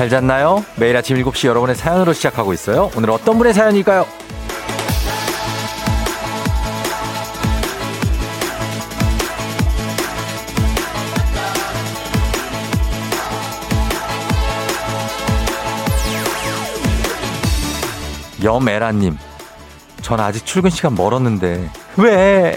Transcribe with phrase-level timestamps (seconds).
[0.00, 0.64] 잘 잤나요?
[0.76, 2.90] 매일 아침 7시 여러분의 사연으로 시작하고 있어요.
[2.96, 4.06] 오늘 어떤 분의 사연일까요?
[18.42, 19.18] 여메라님,
[20.00, 22.56] 전 아직 출근 시간 멀었는데 왜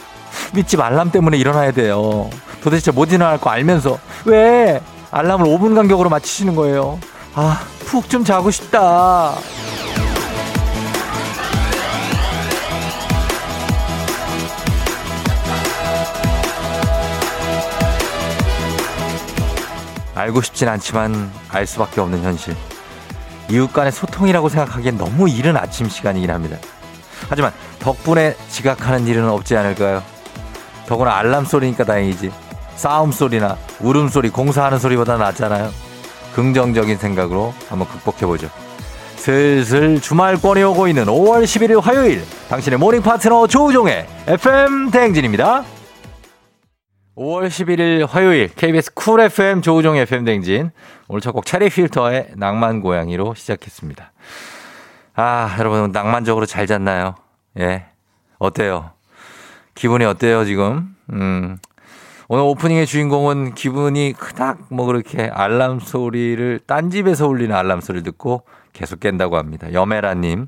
[0.53, 2.29] 밑집 알람 때문에 일어나야 돼요?
[2.63, 4.79] 도대체 못 일어날 거 알면서 왜
[5.12, 6.99] 알람을 5분 간격으로 맞추시는 거예요?
[7.35, 9.33] 아, 푹 좀 자고 싶다.
[20.15, 22.55] 알고 싶진 않지만 알 수밖에 없는 현실.
[23.49, 26.57] 이웃 간의 소통이라고 생각하기엔 너무 이른 아침 시간이긴 합니다.
[27.29, 30.03] 하지만 덕분에 지각하는 일은 없지 않을까요?
[30.87, 32.31] 더구나 알람 소리니까 다행이지.
[32.75, 35.71] 싸움 소리나 울음 소리, 공사하는 소리보다 낫잖아요.
[36.35, 38.49] 긍정적인 생각으로 한번 극복해보죠.
[39.15, 45.63] 슬슬 주말권이 오고 있는 5월 11일 화요일 당신의 morning 파트너 조우종의 FM 대행진입니다.
[47.15, 50.71] 5월 11일 화요일 KBS 쿨 FM 조우종의 FM 대행진
[51.07, 54.12] 오늘 첫 곡 체리 필터의 낭만 고양이로 시작했습니다.
[55.15, 57.15] 아 여러분 낭만적으로 잘 잤나요?
[57.59, 57.85] 예
[58.40, 58.91] 어때요?
[59.75, 60.95] 기분이 어때요 지금?
[61.12, 61.57] 음
[62.29, 68.44] 오늘 오프닝의 주인공은 기분이 그닥 뭐 그렇게 알람 소리를 딴 집에서 울리는 알람 소리를 듣고
[68.72, 69.72] 계속 깬다고 합니다.
[69.74, 70.47] 여메라님.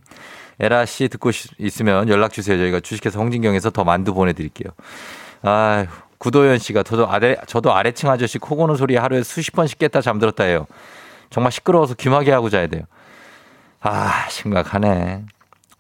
[0.59, 2.57] 에라 씨 듣고 있으면 연락 주세요.
[2.57, 4.71] 저희가 주식회사 홍진경에서 더 만두 보내드릴게요.
[5.41, 5.85] 아휴,
[6.17, 10.45] 구도현 씨가 저도 아래, 저도 아래층 아저씨 코 고는 소리 하루에 수십 번씩 깼다 잠들었다
[10.45, 10.65] 해요.
[11.29, 12.83] 정말 시끄러워서 귀마개 하고 자야 돼요.
[13.81, 15.23] 아, 심각하네.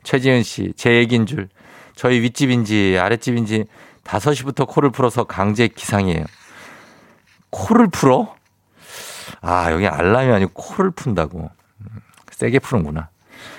[0.03, 1.47] 최지은 씨, 제 얘기인 줄.
[1.95, 3.65] 저희 윗집인지 아랫집인지
[4.05, 6.23] 5시부터 코를 풀어서 강제 기상이에요.
[7.49, 8.35] 코를 풀어?
[9.41, 11.49] 아, 여기 알람이 아니고 코를 푼다고.
[12.31, 13.09] 세게 푸는구나.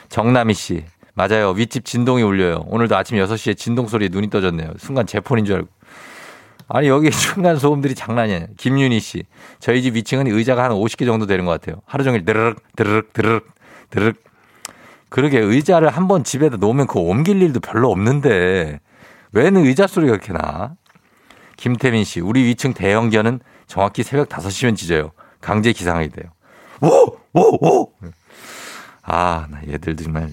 [0.09, 0.85] 정남희 씨.
[1.15, 1.51] 맞아요.
[1.51, 2.65] 윗집 진동이 울려요.
[2.67, 4.73] 오늘도 아침 6시에 진동 소리에 눈이 떠졌네요.
[4.79, 5.69] 순간 제 폰인 줄 알고.
[6.69, 8.49] 아니, 여기 중간 소음들이 장난이 아니에요.
[8.57, 9.25] 김윤희 씨.
[9.59, 11.81] 저희 집 위층은 의자가 한 50개 정도 되는 것 같아요.
[11.87, 13.47] 하루 종일 드르륵, 드르륵, 드르륵,
[13.91, 14.17] 드르륵.
[15.09, 18.81] 그러게 의자를 한 번 집에다 놓으면 그거 옮길 일도 별로 없는데
[19.33, 20.75] 왜는 의자 소리가 그렇게 나?
[21.57, 25.13] 김태민 씨, 우리 위층 대형견은 정확히 새벽 5시면 짖어요.
[25.41, 26.31] 강제 기상하게 돼요.
[26.83, 27.17] 오!
[27.33, 27.67] 오!
[27.67, 27.93] 오!
[29.03, 30.31] 아, 나 얘들 정말.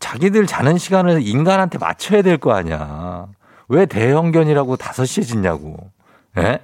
[0.00, 3.26] 자기들 자는 시간을 인간한테 맞춰야 될 거 아니야.
[3.68, 5.90] 왜 대형견이라고 5시에 짖냐고.
[6.38, 6.60] 예?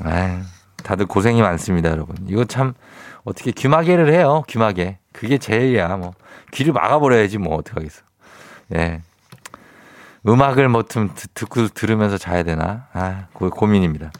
[0.00, 0.42] 아
[0.82, 2.16] 다들 고생이 많습니다, 여러분.
[2.28, 2.74] 이거 참
[3.24, 4.98] 어떻게 귀마개를 해요, 귀마개.
[5.12, 6.14] 그게 제일이야, 뭐.
[6.52, 8.02] 귀를 막아버려야지, 뭐, 어떡하겠어.
[8.76, 9.02] 예.
[10.26, 12.86] 음악을 뭐 좀 듣고 들으면서 자야 되나?
[12.92, 14.10] 아, 고, 고민입니다.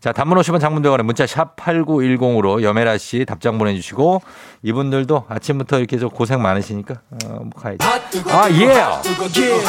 [0.00, 4.20] 자, 단문 50원 장문대원에 문자 샵 8910으로 여메라 씨 답장 보내주시고
[4.62, 6.94] 이분들도 아침부터 이렇게 좀 고생 많으시니까
[7.24, 7.78] 어, 뭐 가야지.
[8.30, 8.66] 아, 예!
[8.66, 9.64] Yeah.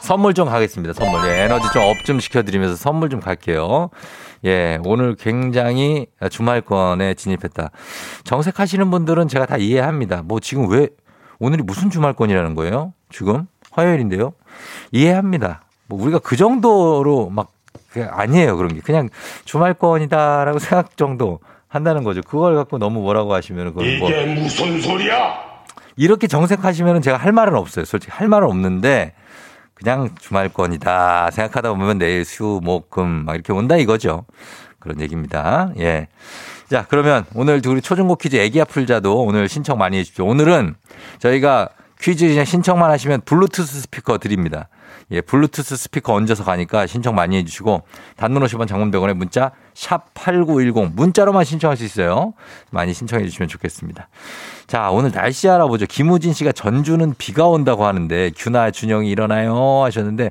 [0.00, 0.94] 선물 좀 가겠습니다.
[0.94, 1.28] 선물.
[1.28, 3.90] 예, 에너지 좀업좀 시켜드리면서 선물 좀 갈게요.
[4.44, 7.70] 예, 오늘 굉장히 주말권에 진입했다.
[8.22, 10.22] 정색하시는 분들은 제가 다 이해합니다.
[10.24, 10.88] 뭐 지금 왜
[11.40, 12.92] 오늘이 무슨 주말권이라는 거예요?
[13.10, 13.46] 지금?
[13.72, 14.34] 화요일인데요?
[14.92, 15.62] 이해합니다.
[15.86, 17.50] 뭐 우리가 그 정도로 막
[17.96, 19.08] 아니에요 그런 게 그냥
[19.44, 22.20] 주말권이다라고 생각 정도 한다는 거죠.
[22.22, 25.34] 그걸 갖고 너무 뭐라고 하시면 그건 뭐 이게 무슨 소리야?
[25.96, 27.84] 이렇게 정색하시면 제가 할 말은 없어요.
[27.84, 29.12] 솔직히 할 말은 없는데
[29.74, 34.24] 그냥 주말권이다 생각하다 보면 내일 수, 목, 금 막 이렇게 온다 이거죠.
[34.78, 35.70] 그런 얘기입니다.
[35.78, 36.08] 예.
[36.70, 40.26] 자, 그러면 오늘 우리 초중고 퀴즈 애기야 풀자도 오늘 신청 많이 해주십시오.
[40.26, 40.74] 오늘은
[41.18, 41.68] 저희가
[42.04, 44.68] 퀴즈 신청만 하시면 블루투스 스피커 드립니다.
[45.10, 47.80] 예, 블루투스 스피커 얹어서 가니까 신청 많이 해주시고
[48.16, 52.34] 단문 50원 장문병원에 문자 샵 8910 문자로만 신청할 수 있어요.
[52.68, 54.08] 많이 신청해 주시면 좋겠습니다.
[54.66, 55.86] 자, 오늘 날씨 알아보죠.
[55.86, 60.30] 김우진 씨가 전주는 비가 온다고 하는데 규나 준영이 일어나요 하셨는데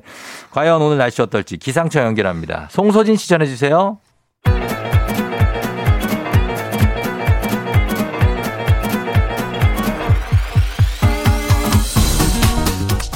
[0.52, 2.68] 과연 오늘 날씨 어떨지 기상청 연결합니다.
[2.70, 3.98] 송소진 씨 전해 주세요.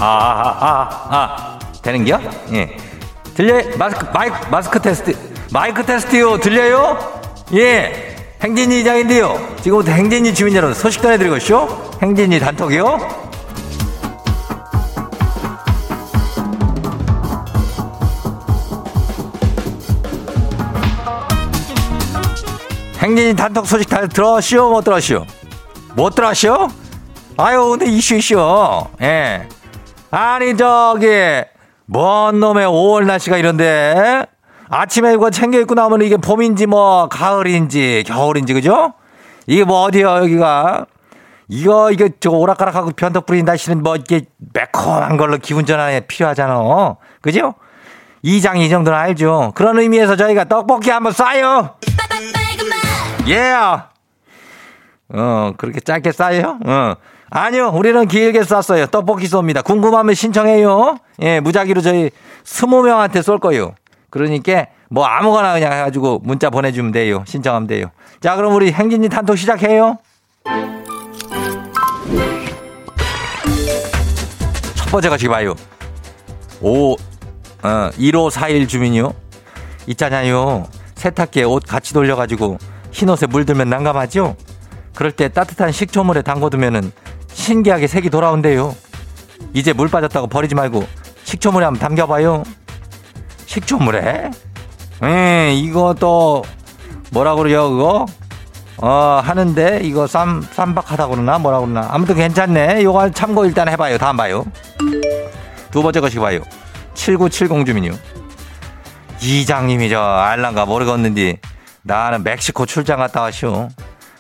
[0.01, 1.59] 아, 아, 아, 아, 아.
[1.83, 2.21] 되는겨?
[2.53, 2.77] 예.
[3.35, 3.77] 들려요?
[3.77, 5.17] 마스크, 마이크, 마스크 테스트.
[5.53, 6.39] 마이크 테스트요.
[6.39, 6.99] 들려요?
[7.55, 8.17] 예.
[8.43, 9.57] 행진이 이장인데요.
[9.63, 11.99] 지금부터 행진이 주민 여러분 소식 전해드리고쇼.
[12.03, 13.29] 행진이 단톡이요.
[22.99, 24.71] 행진이 단톡 소식 다 들었시오?
[24.71, 25.25] 못 들었시오?
[25.95, 26.69] 못 들었시오?
[27.37, 28.37] 아유, 근데 이슈 이슈.
[29.01, 29.49] 예.
[30.11, 31.07] 아니 저기
[31.87, 34.27] 뭔 놈의 5월 날씨가 이런데
[34.71, 38.95] 아침에 이거 챙겨 입고 나오면 이게 봄인지 뭐 가을인지 겨울인지 그죠?
[39.47, 40.87] 이게 뭐 어디요, 여기가?
[41.49, 46.97] 이거, 이거, 저 오락가락하고 변덕 부린 날씨는 뭐, 이게 매콤한 걸로 기분 전환에 필요하잖아.
[47.23, 47.55] 그죠?
[48.21, 49.53] 이장 이 정도는 알죠.
[49.55, 51.77] 그런 의미에서 저희가 떡볶이 한번 쏴요.
[53.29, 53.39] 예.
[53.39, 53.83] Yeah.
[55.15, 56.69] 어, 그렇게 짧게 쏴요?
[56.69, 56.95] 어.
[57.31, 58.87] 아니요, 우리는 길게 쐈어요.
[58.87, 59.63] 떡볶이 쏩니다.
[59.63, 60.99] 궁금하면 신청해요.
[61.21, 62.11] 예, 무작위로 저희
[62.45, 63.75] 스무 명한테 쏠 거요.
[64.11, 67.23] 그러니까 뭐 아무거나 그냥 해가지고 문자 보내주면 돼요.
[67.27, 67.91] 신청하면 돼요.
[68.21, 69.99] 자, 그럼 우리 행진이 단톡 시작해요.
[74.75, 75.55] 첫 번째 가시 봐요.
[76.63, 76.95] 오,
[77.63, 79.13] 어, 1541 주민이요.
[79.89, 80.67] 있잖아요.
[80.95, 82.57] 세탁기에 옷 같이 돌려가지고
[82.91, 84.35] 흰 옷에 물들면 난감하죠?
[84.95, 86.91] 그럴 때 따뜻한 식초물에 담궈두면은
[87.39, 88.75] 신기하게 색이 돌아온대요.
[89.55, 90.85] 이제 물 빠졌다고 버리지 말고
[91.25, 92.43] 식초물에 한번 담겨봐요.
[93.47, 94.31] 식초물에?
[95.05, 96.45] 음, 이거 또
[97.11, 98.07] 뭐라 그러요, 그거?
[98.79, 101.89] 어, 하는데 이거 쌈, 쌈박하다 그러나 뭐라 그러나.
[101.91, 102.83] 아무튼 괜찮네.
[102.83, 103.97] 요거 참고 일단 해봐요.
[103.99, 104.45] 다음 봐요.
[105.71, 106.41] 두 번째 것이 봐요.
[106.95, 107.93] 7970 주민요.
[109.23, 111.41] 이장님이 저 알란가 모르겠는데
[111.83, 113.69] 나는 멕시코 출장 갔다 왔쇼.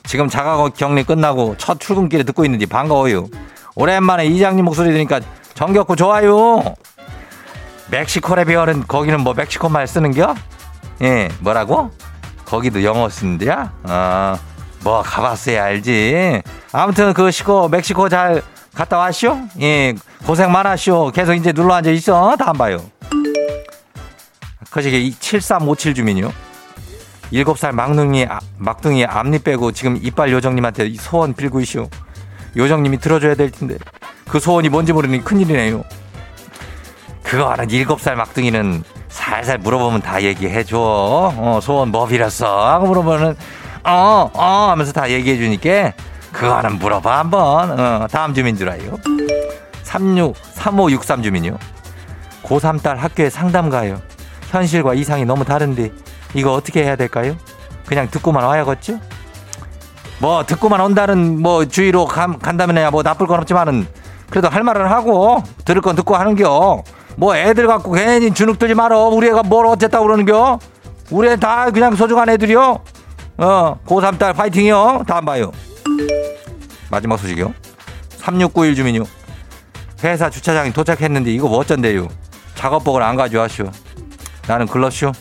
[0.08, 3.26] 지금 자가 격리 끝나고 첫 출근길에 듣고 있는데 반가워요.
[3.75, 5.20] 오랜만에 이장님 목소리 들으니까
[5.52, 6.62] 정겹고 좋아요.
[7.90, 10.34] 멕시코 레비얼은 거기는 뭐 멕시코 말 쓰는겨?
[11.02, 11.90] 예, 뭐라고?
[12.46, 13.70] 거기도 영어 쓰는데야?
[13.82, 14.38] 아,
[14.81, 16.43] 뭐 가봤어야 알지.
[16.72, 18.40] 아무튼 그 시고 멕시코 잘
[18.75, 19.38] 갔다 왔쇼?
[19.61, 19.94] 예,
[20.25, 21.12] 고생 많았쇼.
[21.14, 22.34] 계속 이제 눌러 앉아 있어.
[22.38, 22.81] 다음 봐요.
[24.70, 26.32] 거시기 7357 주민요.
[27.30, 31.88] 일곱 살 막둥이, 아, 막둥이 앞니 빼고 지금 이빨 요정님한테 소원 빌고 있쇼.
[32.56, 33.76] 요정님이 들어줘야 될 텐데.
[34.28, 35.84] 그 소원이 뭔지 모르니 큰일이네요.
[37.22, 40.78] 그거 하는 일곱 살 막둥이는 살살 물어보면 다 얘기해줘.
[40.78, 42.69] 어, 소원 뭐 빌었어?
[42.69, 43.36] 하고 물어보면,
[43.84, 45.92] 어, 어 하면서 다 얘기해주니까
[46.32, 47.78] 그거 하나 물어봐, 한번.
[47.78, 48.96] 어, 다음 주민 들어요.
[49.82, 51.58] 36, 3563 주민이요.
[52.42, 54.00] 고3 딸 학교에 상담 가요.
[54.50, 55.90] 현실과 이상이 너무 다른데
[56.34, 57.36] 이거 어떻게 해야 될까요?
[57.86, 59.00] 그냥 듣고만 와야겠죠?
[60.20, 63.86] 뭐 듣고만 온다는 뭐 주의로 감, 간다면야 뭐 나쁠 건 없지만은
[64.30, 66.82] 그래도 할 말은 하고 들을 건 듣고 하는겨.
[67.16, 69.04] 뭐 애들 갖고 괜히 주눅 들지 말어.
[69.06, 70.58] 우리 애가 뭘 어쨌다고 그러는겨?
[71.10, 72.80] 우리 애 다 그냥 소중한 애들이요.
[73.38, 75.04] 어, 고3 딸 파이팅이요.
[75.06, 75.50] 다음 봐요.
[76.90, 77.52] 마지막 소식이요.
[78.19, 79.04] 3691 주민요.
[80.04, 82.08] 회사 주차장에 도착했는데 이거 뭐 어쩐대요.
[82.54, 83.70] 작업복을 안 가져와쇼.
[84.46, 85.12] 나는 글렀쇼.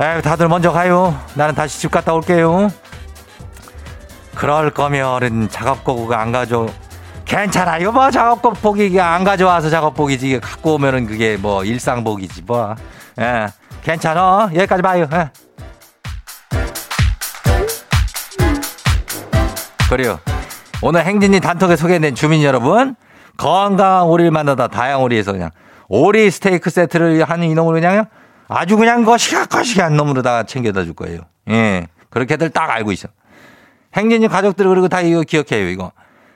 [0.00, 1.18] 에휴, 다들 먼저 가요.
[1.34, 2.70] 나는 다시 집 갔다 올게요.
[4.34, 6.68] 그럴 거면은 작업복을 안 가져.
[7.24, 7.90] 괜찮아요.
[7.90, 10.38] 뭐 작업복 복이 안 가져와서 작업복이지.
[10.38, 12.76] 갖고 오면은 그게 뭐 일상복이지 뭐.
[13.20, 13.48] 예.
[13.82, 14.50] 괜찮아.
[14.54, 15.08] 여기까지 봐요.
[15.12, 15.30] 예.
[19.90, 20.20] 그래요.
[20.80, 22.94] 오늘 행진이 단톡에 소개된 주민 여러분
[23.36, 25.50] 건강한 오리를 만나다 다양 오리에서 그냥
[25.88, 28.06] 오리 스테이크 세트를 하는 이놈으로 그냥
[28.48, 31.20] 아주 그냥 거시기거시기한 놈으로다가 챙겨다 줄 거예요.
[31.50, 31.86] 예.
[32.10, 33.08] 그렇게들 딱 알고 있어.
[33.94, 35.92] 행진이 가족들 그리고 다 이거 기억해요, 이거.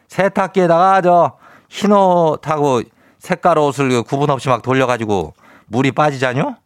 [0.09, 1.43] 세탁기에다가 저
[1.73, 2.83] 흰 옷하고
[3.19, 5.33] 색깔 옷을 그 구분 없이 막 돌려가지고
[5.69, 6.57] 물이 빠지잖요?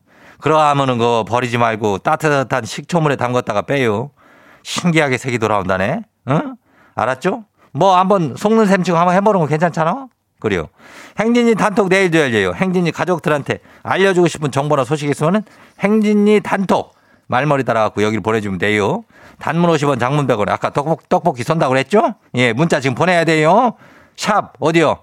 [0.40, 4.10] 그러하면은 그거 버리지 말고 따뜻한 식초물에 담갔다가 빼요.
[4.64, 6.02] 신기하게 색이 돌아온다네.
[6.28, 6.56] 응?
[6.96, 7.44] 알았죠?
[7.72, 10.08] 뭐 한번 속는 셈 치고 한번 해보는 거 괜찮잖아?
[10.46, 10.68] 그래요.
[11.18, 12.52] 행진이 단톡 내일도 열려요.
[12.54, 15.42] 행진이 가족들한테 알려주고 싶은 정보나 소식 있으면은
[15.80, 16.94] 행진이 단톡
[17.26, 19.02] 말머리 따라갖고 여기를 보내주면 돼요.
[19.40, 20.48] 단문 50원 장문 100원.
[20.48, 22.14] 아까 떡볶, 떡볶이 선다고 그랬죠?
[22.34, 23.74] 예, 문자 지금 보내야 돼요.
[24.16, 25.00] 샵, 어디요?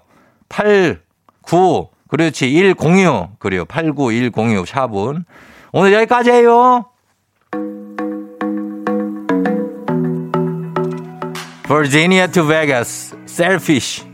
[0.48, 1.02] 8,
[1.42, 3.38] 9, 그렇지, 106.
[3.38, 3.66] 그래요.
[3.66, 5.26] 8, 9, 1, 0 6 샵은.
[5.72, 6.86] 오늘 여기까지예요.
[11.68, 14.13] Virginia to Vegas, Selfish.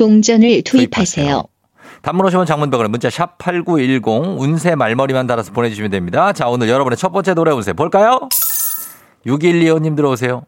[0.00, 1.44] 동전을 투입하세요.
[2.00, 6.32] 단문 50원 장문병을 문자 샵 8910 운세 말머리만 달아서 보내주시면 됩니다.
[6.32, 8.18] 자 오늘 여러분의 첫 번째 노래 운세 볼까요?
[9.26, 10.46] 6125님 들어오세요.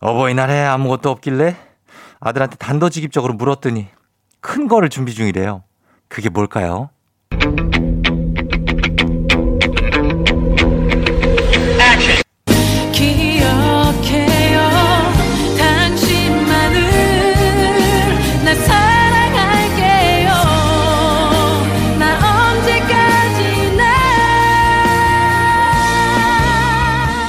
[0.00, 1.56] 어버이날에 아무것도 없길래
[2.20, 3.86] 아들한테 단도직입적으로 물었더니
[4.42, 5.62] 큰 거를 준비 중이래요.
[6.08, 6.90] 그게 뭘까요?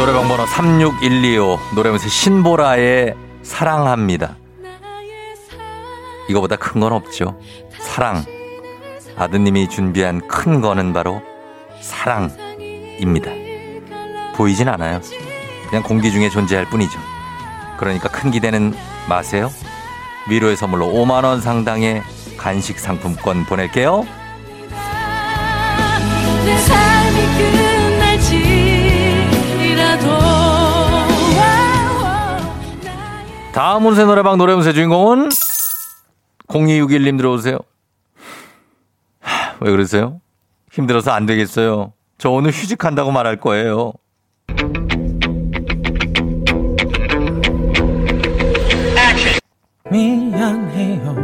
[0.02, 4.36] 노래방 번호 36125 노래면서 신보라의 사랑합니다.
[6.28, 7.40] 이거보다 큰 건 없죠.
[7.78, 8.26] 사랑.
[9.16, 11.22] 아드님이 준비한 큰 거는 바로
[11.82, 13.30] 사랑입니다.
[14.36, 15.02] 보이진 않아요.
[15.70, 16.98] 그냥 공기 중에 존재할 뿐이죠.
[17.78, 18.74] 그러니까 큰 기대는
[19.08, 19.52] 마세요.
[20.28, 22.02] 위로의 선물로 5만원 상당의
[22.38, 24.08] 간식 상품권 보낼게요.
[33.54, 35.30] 다음 운세 노래방 노래 운세 주인공은
[36.48, 37.58] 0261님 들어오세요.
[39.20, 40.22] 하, 왜 그러세요?
[40.72, 41.94] 힘들어서 안 되겠어요.
[42.18, 43.94] 저 오늘 휴직한다고 말할 거예요.
[49.90, 51.16] 미안해요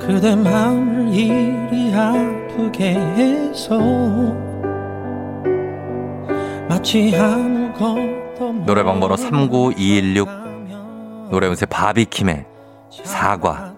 [0.00, 3.78] 그대 마음을 이리 아프게 해서
[6.68, 12.46] 마치 아무것도 노래방 번호 모르는 39216 거라면 노래 운세 바비킴의
[13.04, 13.74] 사과.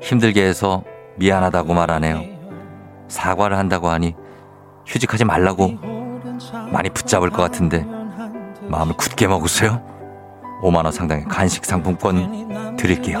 [0.00, 0.84] 힘들게 해서
[1.16, 2.22] 미안하다고 말하네요.
[3.08, 4.14] 사과를 한다고 하니
[4.86, 5.72] 휴직하지 말라고
[6.70, 7.86] 많이 붙잡을 것 같은데
[8.62, 9.82] 마음을 굳게 먹으세요.
[10.62, 13.18] 5만원 상당의 간식 상품권 드릴게요.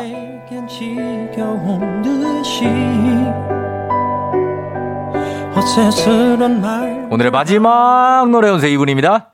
[7.10, 9.33] 오늘의 마지막 노래 운세 이분입니다.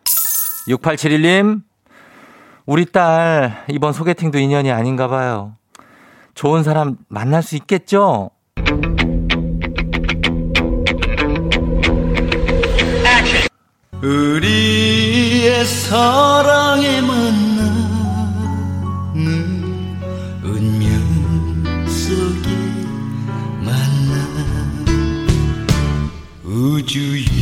[0.70, 1.62] 6871님.
[2.66, 5.56] 우리 딸 이번 소개팅도 인연이 아닌가 봐요.
[6.34, 8.30] 좋은 사람 만날 수 있겠죠?
[14.02, 17.90] 우리의 사랑에 만나는
[20.42, 22.48] 운명 속에
[23.62, 24.14] 만나
[26.44, 27.39] 우주의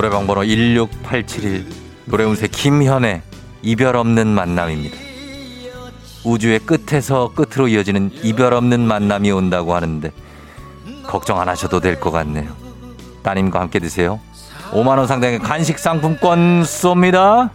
[0.00, 1.66] 노래방 번호 16871
[2.06, 3.20] 노래 운세 김현의
[3.60, 4.96] 이별 없는 만남입니다.
[6.24, 10.10] 우주의 끝에서 끝으로 이어지는 이별 없는 만남이 온다고 하는데
[11.06, 12.50] 걱정 안 하셔도 될 것 같네요.
[13.22, 14.20] 따님과 함께 드세요.
[14.70, 17.50] 5만 원 상당의 간식 상품권 쏩니다.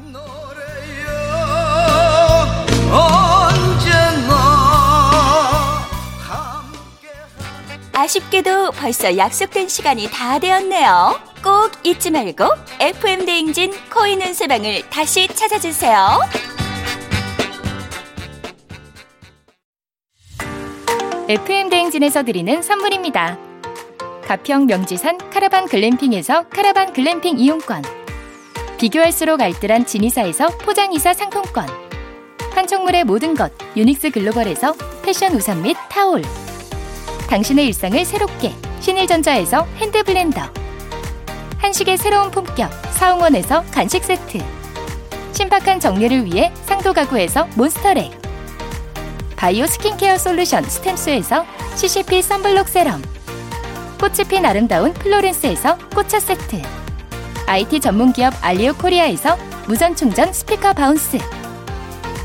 [7.92, 11.35] 아쉽게도 벌써 약속된 시간이 다 되었네요.
[11.46, 12.44] 꼭 잊지 말고
[12.80, 16.20] FM 대행진 코인 운세방을 다시 찾아주세요.
[21.30, 23.38] FM 대행진에서 드리는 선물입니다.
[24.24, 27.84] 가평 명지산 카라반 글램핑에서 카라반 글램핑 이용권.
[28.80, 31.68] 비교할수록 알뜰한 진이사에서 포장이사 상품권.
[32.56, 34.74] 한총물의 모든 것 유닉스 글로벌에서
[35.04, 36.24] 패션 우산 및 타올.
[37.30, 40.65] 당신의 일상을 새롭게 신일전자에서 핸드블렌더.
[41.58, 44.40] 한식의 새로운 품격 사홍원에서 간식 세트.
[45.34, 48.12] 신박한 정리를 위해 상도 가구에서 몬스터렉.
[49.36, 51.46] 바이오 스킨케어 솔루션 스템스에서
[51.76, 53.02] CCP 썬블록 세럼.
[54.00, 56.62] 꽃이 핀 아름다운 플로렌스에서 꽃차 세트.
[57.48, 61.18] IT 전문기업 알리오 코리아에서 무선 충전 스피커 바운스.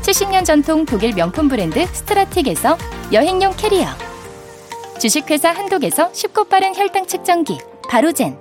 [0.01, 2.77] 70년 전통 독일 명품 브랜드 스트라틱에서
[3.11, 3.87] 여행용 캐리어.
[4.99, 7.59] 주식회사 한독에서 쉽고 빠른 혈당 측정기
[7.89, 8.37] 바로젠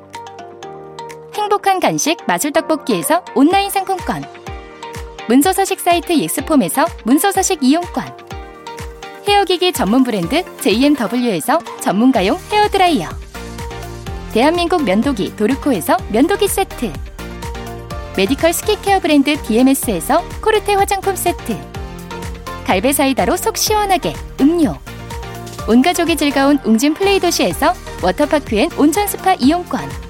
[1.41, 4.23] 행복한 간식 마술떡볶이에서 온라인 상품권.
[5.27, 8.05] 문서서식 사이트 예스폼에서 문서서식 이용권.
[9.27, 13.09] 헤어기기 전문 브랜드 JMW에서 전문가용 헤어드라이어.
[14.33, 16.93] 대한민국 면도기 도르코에서 면도기 세트.
[18.19, 21.57] 메디컬 스킨케어 브랜드 DMS에서 코르테 화장품 세트.
[22.67, 24.77] 갈베 사이다로 속 시원하게 음료.
[25.67, 30.10] 온 가족이 즐거운 웅진 플레이 도시에서 워터파크 and 온천 스파 이용권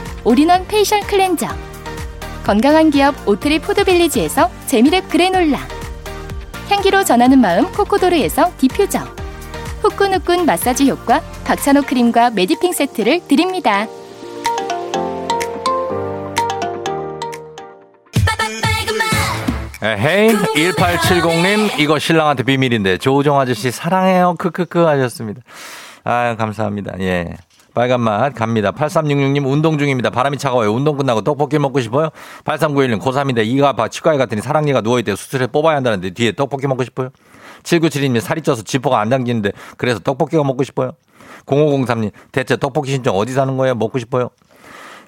[0.23, 1.47] 올인원 페이셜 클렌저.
[2.43, 5.59] 건강한 기업 오트리 푸드빌리지에서 재미랩 그래놀라.
[6.69, 8.99] 향기로 전하는 마음 코코도르에서 디퓨저
[9.81, 13.87] 후끈후끈 마사지 효과 박찬호 크림과 메디핑 세트를 드립니다.
[19.83, 25.41] 에헤이 1870님 이거 신랑한테 비밀인데 조우종 아저씨 사랑해요 크크크 하셨습니다.
[26.03, 26.93] 아 감사합니다.
[26.99, 27.35] 예
[27.73, 28.71] 빨간 맛 갑니다.
[28.71, 30.09] 8366님 운동 중입니다.
[30.09, 30.73] 바람이 차가워요.
[30.73, 32.09] 운동 끝나고 떡볶이 먹고 싶어요?
[32.43, 37.09] 8391님 고3인데 이가 아파 치과에 갔더니 사랑니가 누워있대 수술해 뽑아야 한다는데 뒤에 떡볶이 먹고 싶어요?
[37.63, 40.91] 7972님 살이 쪄서 지퍼가 안 당기는데 그래서 떡볶이가 먹고 싶어요?
[41.45, 43.75] 0503님 대체 떡볶이 신청 어디 사는 거예요?
[43.75, 44.29] 먹고 싶어요?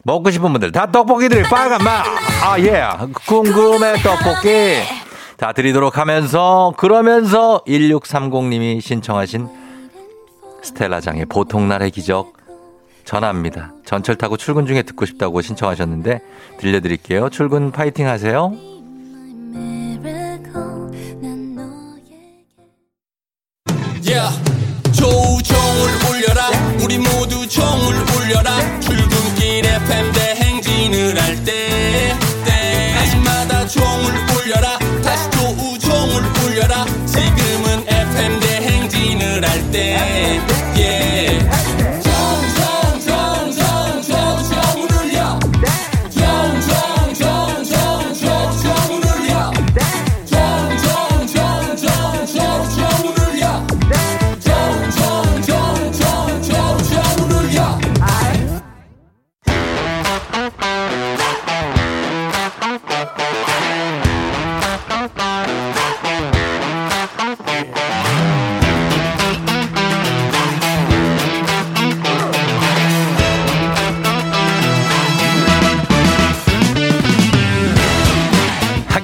[0.04, 2.06] 먹고 싶은 분들 다 떡볶이 드릴 빨간 맛.
[2.44, 2.84] 아 예.
[3.28, 4.82] 궁금해 떡볶이.
[5.38, 9.50] 다 드리도록 하면서 그러면서 1630님이 신청하신
[10.62, 12.34] 스텔라장의 보통날의 기적
[13.06, 13.74] 전합니다.
[13.86, 16.22] 전철 타고 출근 중에 듣고 싶다고 신청하셨는데
[16.60, 17.30] 들려드릴게요.
[17.30, 18.54] 출근 파이팅 하세요.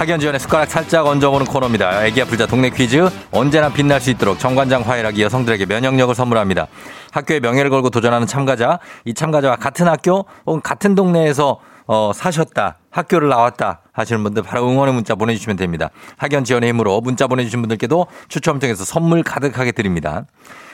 [0.00, 2.06] 학연 지원의 숟가락 살짝 얹어보는 코너입니다.
[2.06, 3.06] 애기야 풀자 동네 퀴즈.
[3.32, 6.68] 언제나 빛날 수 있도록 정관장 화이락이 여성들에게 면역력을 선물합니다.
[7.10, 8.78] 학교의 명예를 걸고 도전하는 참가자.
[9.04, 12.78] 이 참가자와 같은 학교 혹은 같은 동네에서 어, 사셨다.
[12.88, 13.82] 학교를 나왔다.
[13.92, 15.90] 하시는 분들 바로 응원의 문자 보내주시면 됩니다.
[16.16, 20.24] 학연 지원의 힘으로 문자 보내주신 분들께도 추첨 통해서 선물 가득하게 드립니다.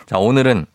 [0.07, 0.67] 자, 오늘은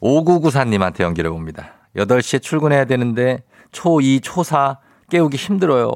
[0.00, 1.72] 5994님한테 연결해 봅니다.
[1.98, 3.42] 8시에 출근해야 되는데
[3.72, 4.78] 초2, 초4
[5.10, 5.90] 깨우기 힘들어요.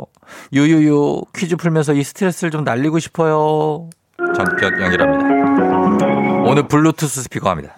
[0.53, 3.89] 유유유 퀴즈 풀면서 이 스트레스를 좀 날리고 싶어요.
[4.35, 6.49] 전격 연결합니다.
[6.49, 7.77] 오늘 블루투스 스피커 합니다.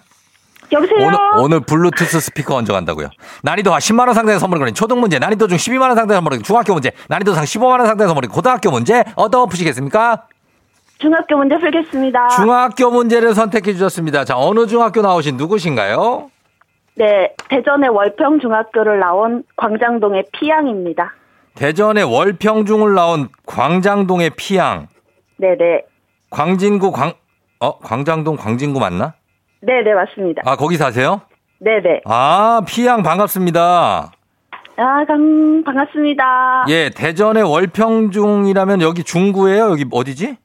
[0.71, 0.97] 여보세요?
[0.99, 3.09] 오늘, 오늘 블루투스 스피커 얹어 간다고요.
[3.43, 6.73] 난이도 하 10만원 상당의 선물을 걸린 초등 문제, 난이도 중 12만원 상당의 선물을 걸린 중학교
[6.73, 10.27] 문제, 난이도 상 15만원 상당의 선물을 고등학교 문제, 어떤 푸시겠습니까?
[10.99, 12.29] 중학교 문제 풀겠습니다.
[12.29, 14.23] 중학교 문제를 선택해 주셨습니다.
[14.23, 16.29] 자, 어느 중학교 나오신 누구신가요?
[16.95, 21.13] 네, 대전의 월평 중학교를 나온 광장동의 피양입니다.
[21.55, 24.87] 대전의 월평중을 나온 광장동의 피양.
[25.37, 25.83] 네네.
[26.29, 27.13] 광진구 광,
[27.59, 29.13] 어, 광장동 광진구 맞나?
[29.61, 30.41] 네네, 맞습니다.
[30.45, 31.21] 아, 거기 사세요?
[31.59, 32.01] 네네.
[32.05, 34.11] 아, 피양 반갑습니다.
[34.77, 36.65] 아, 강, 반갑습니다.
[36.69, 39.69] 예, 대전의 월평중이라면 여기 중구예요?
[39.71, 40.37] 여기 어디지?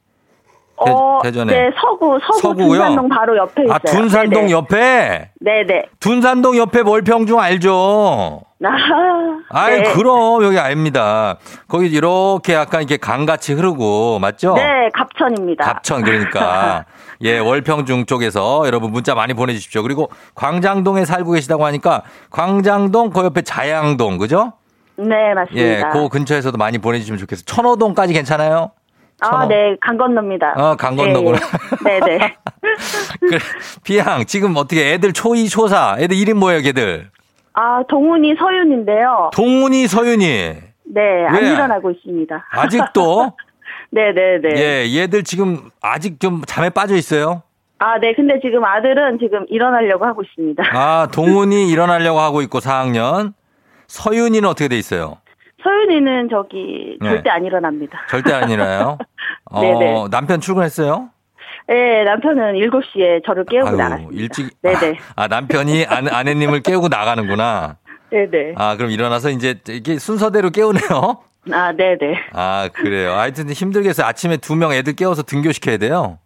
[0.85, 1.53] 대- 어, 대전에.
[1.53, 2.79] 네, 서구, 서구 서구고요?
[2.79, 3.73] 둔산동 바로 옆에 있어요.
[3.75, 4.51] 아, 둔산동 네네.
[4.51, 5.31] 옆에?
[5.39, 5.85] 네네.
[5.99, 8.41] 둔산동 옆에 월평중 알죠?
[8.63, 9.93] 아, 아이, 네.
[9.93, 11.37] 그럼 여기 압니다.
[11.67, 14.53] 거기 이렇게 약간 이렇게 강같이 흐르고, 맞죠?
[14.55, 15.63] 네, 갑천입니다.
[15.65, 16.85] 갑천 그러니까
[17.21, 19.83] 예 월평중 쪽에서 여러분 문자 많이 보내주십시오.
[19.83, 24.53] 그리고 광장동에 살고 계시다고 하니까 광장동 그 옆에 자양동 그죠?
[24.95, 25.89] 네, 예, 맞습니다.
[25.91, 27.45] 그 근처에서도 많이 보내주시면 좋겠어요.
[27.45, 28.71] 천호동까지 괜찮아요?
[29.21, 29.47] 아, 천호.
[29.47, 30.53] 네, 강 건너입니다.
[30.57, 31.39] 어, 강 건너구나.
[31.83, 32.19] 네, 네.
[33.19, 33.39] 그래,
[33.83, 37.09] 비양 지금 어떻게 애들 초2 초4 애들 이름 뭐예요, 걔들?
[37.53, 39.31] 아, 동훈이 서윤인데요.
[39.33, 40.25] 동훈이 서윤이
[40.93, 41.51] 네, 안 왜?
[41.51, 42.45] 일어나고 있습니다.
[42.51, 43.33] 아직도
[43.89, 44.61] 네, 네, 네.
[44.85, 47.41] 예 얘들 지금 아직 좀 잠에 빠져 있어요.
[47.79, 48.13] 아, 네.
[48.15, 50.63] 근데 지금 아들은 지금 일어나려고 하고 있습니다.
[50.73, 53.33] 아 동훈이 일어나려고 하고 있고 4학년
[53.87, 55.17] 서윤이는 어떻게 돼 있어요?
[55.63, 57.09] 서윤이는 저기 네.
[57.09, 57.99] 절대 안 일어납니다.
[58.09, 58.97] 절대 안 일어나요.
[59.51, 60.05] 어, 네네.
[60.11, 61.09] 남편 출근했어요?
[61.67, 64.21] 네, 남편은 7시에 저를 깨우고 나갔습니다.
[64.21, 64.49] 일찍.
[64.61, 64.97] 네네.
[65.15, 67.77] 아, 아, 남편이 아내, 아내님을 깨우고 나가는구나.
[68.11, 68.53] 네네.
[68.55, 71.17] 아, 그럼 일어나서 이제 이게 순서대로 깨우네요.
[71.51, 72.19] 아, 네네.
[72.33, 73.13] 아, 그래요.
[73.13, 74.05] 하여튼 힘들겠어요.
[74.07, 76.19] 아침에 두 명 애들 깨워서 등교시켜야 돼요.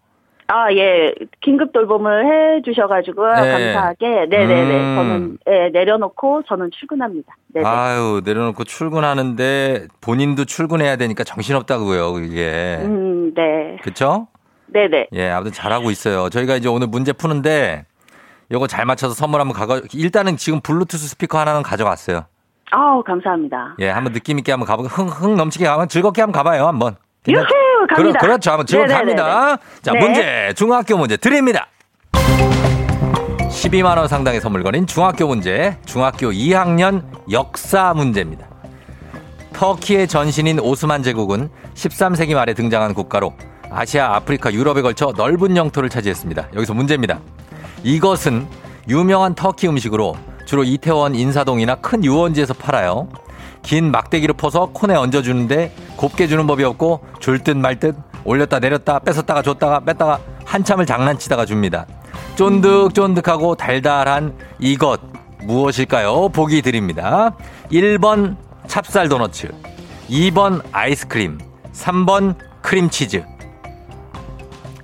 [0.51, 1.13] 아, 예.
[1.39, 2.25] 긴급 돌봄을
[2.57, 3.51] 해 주셔가지고 네.
[3.51, 4.25] 감사하게.
[4.29, 4.79] 네네네.
[4.79, 4.95] 음.
[4.95, 7.35] 저는, 예, 내려놓고 저는 출근합니다.
[7.53, 7.65] 네네.
[7.65, 12.79] 아유, 내려놓고 출근하는데 본인도 출근해야 되니까 정신없다고요, 이게.
[12.81, 13.77] 음, 네.
[13.81, 14.27] 그쵸?
[14.67, 15.07] 네네.
[15.13, 16.29] 예, 아무튼 잘하고 있어요.
[16.29, 17.85] 저희가 이제 오늘 문제 푸는데
[18.51, 22.25] 요거 잘 맞춰서 선물 한번 가가, 일단은 지금 블루투스 스피커 하나는 가져갔어요.
[22.71, 23.75] 아우, 감사합니다.
[23.79, 26.95] 예, 한번 느낌 있게 한번 가보고 흥, 흥 넘치게 가면 즐겁게 한번 가봐요, 한번.
[27.27, 27.45] 유후!
[27.87, 28.19] 갑니다.
[28.19, 29.21] 그렇, 죠 한번 즐겁게 네네네네.
[29.21, 29.57] 합니다.
[29.81, 29.99] 자, 네.
[29.99, 31.67] 문제, 중학교 문제 드립니다.
[33.49, 38.47] 12만 원 상당의 선물 거린 중학교 문제, 중학교 2학년 역사 문제입니다.
[39.53, 43.33] 터키의 전신인 오스만 제국은 13세기 말에 등장한 국가로
[43.69, 46.49] 아시아, 아프리카, 유럽에 걸쳐 넓은 영토를 차지했습니다.
[46.55, 47.19] 여기서 문제입니다.
[47.83, 48.47] 이것은
[48.87, 50.15] 유명한 터키 음식으로
[50.45, 53.07] 주로 이태원 인사동이나 큰 유원지에서 팔아요.
[53.63, 59.41] 긴 막대기로 퍼서 콘에 얹어주는데 곱게 주는 법이 없고 줄 듯 말듯 올렸다 내렸다 뺏었다가
[59.41, 61.85] 줬다가 뺐다가 한참을 장난치다가 줍니다.
[62.35, 64.99] 쫀득쫀득하고 달달한 이것
[65.43, 66.29] 무엇일까요?
[66.29, 67.35] 보기 드립니다.
[67.71, 68.35] 1번
[68.67, 69.49] 찹쌀 도너츠,
[70.09, 71.39] 2번 아이스크림,
[71.73, 73.23] 3번 크림치즈.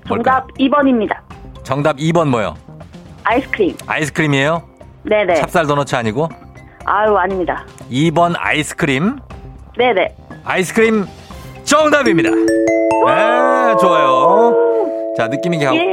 [0.08, 0.46] 뭘까요?
[0.48, 1.18] 정답 2번입니다.
[1.64, 2.56] 정답 2번 뭐요?
[3.24, 3.76] 아이스크림.
[3.86, 4.64] 아이스크림이에요?
[5.04, 5.36] 네네.
[5.36, 6.28] 찹쌀 도너츠 아니고?
[6.90, 7.66] 아유, 아닙니다.
[7.92, 9.18] 2번 아이스크림.
[9.78, 10.16] 네네.
[10.46, 11.06] 아이스크림
[11.66, 12.30] 정답입니다.
[12.30, 14.56] 네, 좋아요.
[15.18, 15.78] 자, 느낌 있게 하고.
[15.78, 15.84] 예.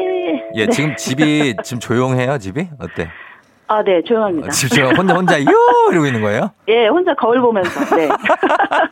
[0.54, 0.70] 예, 네.
[0.72, 2.68] 지금 집이 지금 조용해요, 집이?
[2.78, 3.08] 어때?
[3.66, 4.48] 아, 네, 조용합니다.
[4.48, 5.46] 어, 지금 저 혼자 혼자 요
[5.90, 6.50] 이러고 있는 거예요?
[6.68, 7.96] 예, 혼자 거울 보면서.
[7.96, 8.08] 네.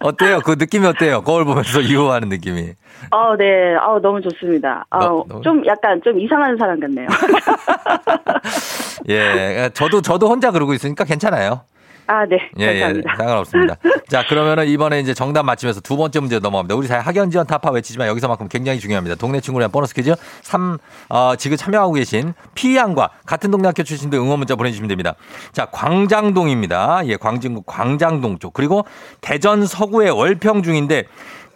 [0.00, 0.40] 어때요?
[0.44, 1.22] 그 느낌이 어때요?
[1.22, 2.72] 거울 보면서 유호하는 느낌이.
[3.10, 3.74] 아, 네.
[3.76, 4.84] 아, 너무 좋습니다.
[4.90, 7.06] 아, 너- 좀 약간 좀 이상한 사람 같네요.
[9.08, 11.62] 예, 저도 저도 혼자 그러고 있으니까 괜찮아요.
[12.10, 12.38] 아, 네.
[12.58, 13.14] 예, 예, 감사합니다.
[13.16, 13.76] 상관없습니다.
[14.08, 16.74] 자, 그러면은 이번에 이제 정답 맞히면서 두 번째 문제 넘어갑니다.
[16.74, 19.16] 우리 사회 학연 지원 타파 외치지만 여기서만큼 굉장히 중요합니다.
[19.16, 20.78] 동네 친구를 위한 보너스 퀴즈 3,
[21.10, 25.16] 어, 지금 참여하고 계신 피양과 같은 동네 학교 출신들 응원 문자 보내주시면 됩니다.
[25.52, 27.02] 자, 광장동입니다.
[27.04, 28.54] 예, 광진구 광장동 쪽.
[28.54, 28.86] 그리고
[29.20, 31.04] 대전 서구의 월평 중인데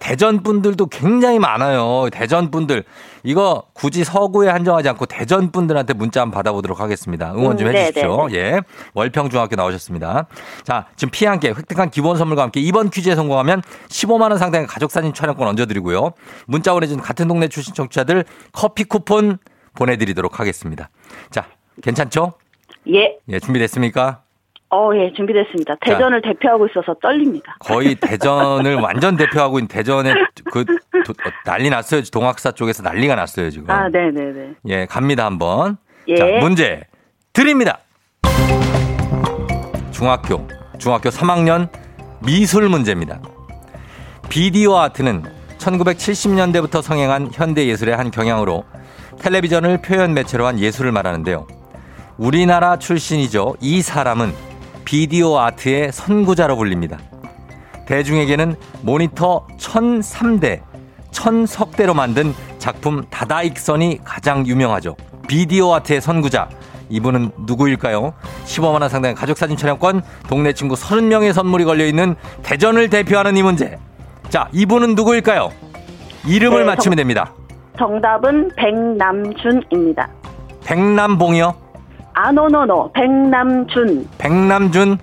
[0.02, 2.08] 대전 분들도 굉장히 많아요.
[2.12, 2.84] 대전 분들.
[3.24, 7.32] 이거 굳이 서구에 한정하지 않고 대전 분들한테 문자 한번 받아보도록 하겠습니다.
[7.34, 8.28] 응원 좀 음, 네, 해주십시오.
[8.28, 8.60] 네, 예.
[8.94, 10.26] 월평중학교 나오셨습니다.
[10.64, 14.66] 자, 지금 피 한 개 획득한 기본 선물과 함께 이번 퀴즈에 성공하면 15만 원 상당의
[14.66, 16.12] 가족 사진 촬영권 얹어드리고요.
[16.46, 19.38] 문자 보내준 같은 동네 출신 청취자들 커피 쿠폰
[19.74, 20.90] 보내드리도록 하겠습니다.
[21.30, 21.46] 자,
[21.82, 22.32] 괜찮죠?
[22.92, 23.16] 예.
[23.28, 24.21] 예, 준비됐습니까?
[24.74, 25.74] 어, 예, 준비됐습니다.
[25.82, 27.56] 대전을 대표하고 있어서 떨립니다.
[27.60, 30.14] 거의 대전을 완전 대표하고 있는 대전에
[30.50, 32.00] 그 도- 어, 난리 났어요.
[32.10, 33.70] 동학사 쪽에서 난리가 났어요, 지금.
[33.70, 34.54] 아, 네네네.
[34.68, 35.76] 예, 갑니다, 한번.
[36.08, 36.16] 예.
[36.16, 36.82] 자, 문제
[37.34, 37.80] 드립니다.
[39.90, 41.68] 중학교, 중학교 3학년
[42.24, 43.20] 미술 문제입니다.
[44.30, 45.22] 비디오 아트는
[45.58, 48.64] 1970년대부터 성행한 현대 예술의 한 경향으로
[49.20, 51.46] 텔레비전을 표현 매체로 한 예술을 말하는데요.
[52.16, 53.54] 우리나라 출신이죠.
[53.60, 54.32] 이 사람은
[54.84, 56.98] 비디오 아트의 선구자로 불립니다.
[57.86, 60.60] 대중에게는 모니터 1003대,
[61.10, 64.96] 1000석대로 만든 작품 다다익선이 가장 유명하죠.
[65.28, 66.48] 비디오 아트의 선구자.
[66.88, 68.12] 이분은 누구일까요?
[68.44, 73.78] 15만원 상당의 가족사진 촬영권, 동네 친구 30명의 선물이 걸려있는 대전을 대표하는 이 문제.
[74.28, 75.50] 자, 이분은 누구일까요?
[76.26, 77.32] 이름을 네, 맞히면 됩니다.
[77.78, 80.08] 정답은 백남준입니다.
[80.64, 81.61] 백남봉이요?
[82.14, 84.08] 아노노노, 백남준.
[84.18, 84.98] 백남준?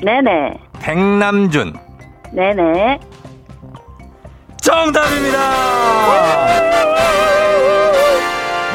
[0.00, 0.58] 네네.
[0.80, 1.74] 백남준.
[2.32, 3.00] 네네.
[4.60, 5.38] 정답입니다!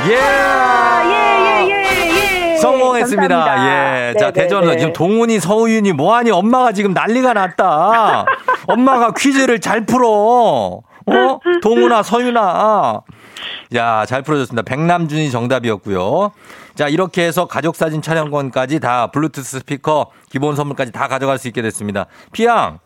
[0.10, 0.14] 예!
[0.14, 2.58] 예, 예, 예, 예.
[2.58, 3.36] 성공했습니다.
[3.36, 4.10] 감사합니다.
[4.10, 4.14] 예.
[4.20, 4.80] 자, 네, 대전은 네, 네.
[4.80, 8.26] 지금 동훈이, 서우윤이 뭐하니 엄마가 지금 난리가 났다.
[8.68, 10.10] 엄마가 퀴즈를 잘 풀어.
[10.10, 11.40] 어?
[11.62, 13.02] 동훈아, 서윤아.
[13.76, 14.64] 야, 잘 풀어줬습니다.
[14.64, 16.32] 백남준이 정답이었고요.
[16.76, 21.62] 자, 이렇게 해서 가족 사진 촬영권까지 다 블루투스 스피커 기본 선물까지 다 가져갈 수 있게
[21.62, 22.06] 됐습니다.
[22.32, 22.80] 피양.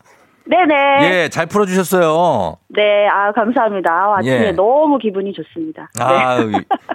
[0.45, 0.73] 네네.
[1.03, 2.57] 예, 잘 풀어주셨어요.
[2.69, 3.91] 네, 아, 감사합니다.
[3.93, 4.51] 아, 아침에 예.
[4.51, 5.89] 너무 기분이 좋습니다.
[5.99, 6.37] 아,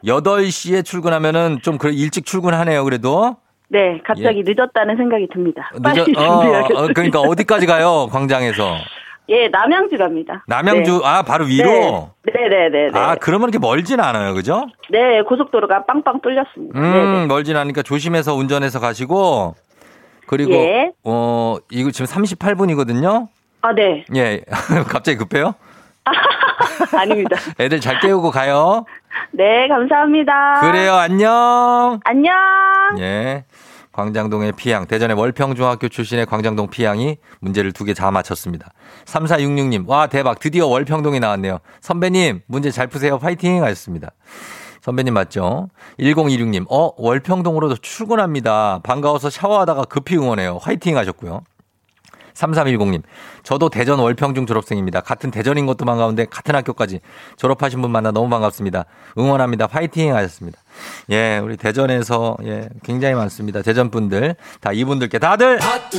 [0.05, 3.37] 8시에 출근하면은 좀 그래 일찍 출근하네요, 그래도.
[3.69, 3.79] 네.
[3.95, 5.71] 네, 갑자기 늦었다는 생각이 듭니다.
[5.83, 6.81] 빨리 늦어- 어, 준비하겠습니다.
[6.81, 8.77] 어, 그러니까 어디까지 가요, 광장에서?
[9.29, 10.45] 예, 남양주 갑니다.
[10.47, 12.11] 남양주, 아, 바로 위로?
[12.23, 12.99] 네, 네, 네, 네.
[12.99, 14.67] 아, 그러면 이렇게 멀진 않아요, 그죠?
[14.91, 16.79] 네, 고속도로가 빵빵 뚫렸습니다.
[16.79, 17.27] 음, 네, 네.
[17.27, 19.55] 멀진 않으니까 조심해서 운전해서 가시고,
[20.27, 20.93] 그리고, 예.
[21.05, 23.29] 어, 이거 지금 38분이거든요?
[23.63, 24.05] 아, 네.
[24.15, 24.43] 예,
[24.89, 25.55] 갑자기 급해요?
[26.97, 27.37] 아닙니다.
[27.59, 28.85] 애들 잘 깨우고 가요.
[29.33, 30.61] 네, 감사합니다.
[30.61, 31.99] 그래요, 안녕!
[32.05, 32.33] 안녕.
[33.01, 33.45] 예.
[33.97, 38.73] 광장동의 피양, 대전의 월평중학교 출신의 광장동 피양이 문제를 두 개 다 맞췄습니다.
[39.07, 40.39] 3466님, 와, 대박.
[40.39, 41.59] 드디어 월평동이 나왔네요.
[41.81, 43.19] 선배님, 문제 잘 푸세요.
[43.19, 43.63] 파이팅!
[43.65, 44.11] 하셨습니다.
[44.83, 45.69] 선배님 맞죠?
[45.99, 48.81] 1026님, 어, 월평동으로 출근합니다.
[48.85, 50.59] 반가워서 샤워하다가 급히 응원해요.
[50.61, 51.41] 화이팅 하셨고요.
[52.37, 53.03] 3310님,
[53.43, 55.01] 저도 대전 월평중 졸업생입니다.
[55.01, 57.01] 같은 대전인 것도 반가운데 같은 학교까지
[57.37, 58.85] 졸업하신 분 만나 너무 반갑습니다.
[59.19, 59.67] 응원합니다.
[59.67, 60.59] 파이팅 하셨습니다.
[61.11, 63.63] 예, 우리 대전에서 예, 굉장히 많습니다.
[63.63, 65.91] 대전 분들 다 이분들께 다들 핫핫핫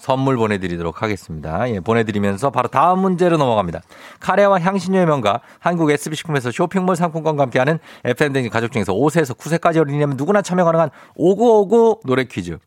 [0.00, 1.70] 선물 보내드리도록 하겠습니다.
[1.70, 3.82] 예, 보내드리면서 바로 다음 문제로 넘어갑니다.
[4.18, 10.42] 카레와 향신료의 명가 한국 SB식품에서 쇼핑몰 상품권과 함께하는 FM댕진 가족 중에서 5세에서 9세까지 어린이라면 누구나
[10.42, 12.58] 참여 가능한 5959 노래 퀴즈.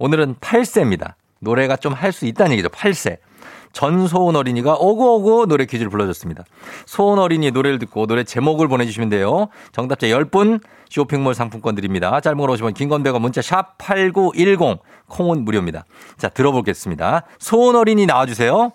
[0.00, 1.12] 오늘은 8세입니다.
[1.40, 2.68] 노래가 좀 할 수 있다는 얘기죠.
[2.70, 3.18] 8세.
[3.72, 6.42] 전소은 어린이가 오구오구 노래 퀴즈를 불러줬습니다.
[6.86, 9.48] 소은 어린이 노래를 듣고 노래 제목을 보내주시면 돼요.
[9.72, 12.18] 정답자 10분 쇼핑몰 상품권 드립니다.
[12.20, 15.84] 짧은 걸 오시면 긴건 100원 문자 샵 8910 콩은 무료입니다.
[16.18, 17.22] 자 들어보겠습니다.
[17.38, 18.72] 소은 어린이 나와주세요.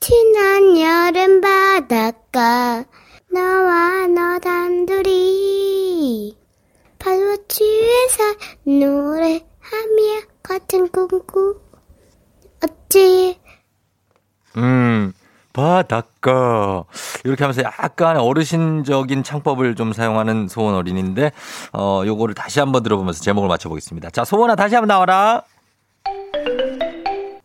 [0.00, 2.84] 지난 여름 바닷가
[3.30, 6.35] 너와 너 단둘이
[7.10, 11.60] 위에서 노래하며 같은 꿈꾸
[12.64, 13.38] 어찌
[14.56, 15.12] 음,
[15.52, 16.84] 바닷가.
[17.24, 21.32] 이렇게 하면서 약간 어르신적인 창법을 좀 사용하는 소원 어린인데,
[21.74, 24.10] 어, 요거를 다시 한번 들어보면서 제목을 맞춰보겠습니다.
[24.10, 25.44] 자, 소원아 다시 한번 나와라.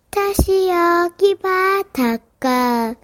[0.10, 2.95] 다시 여기 바닷가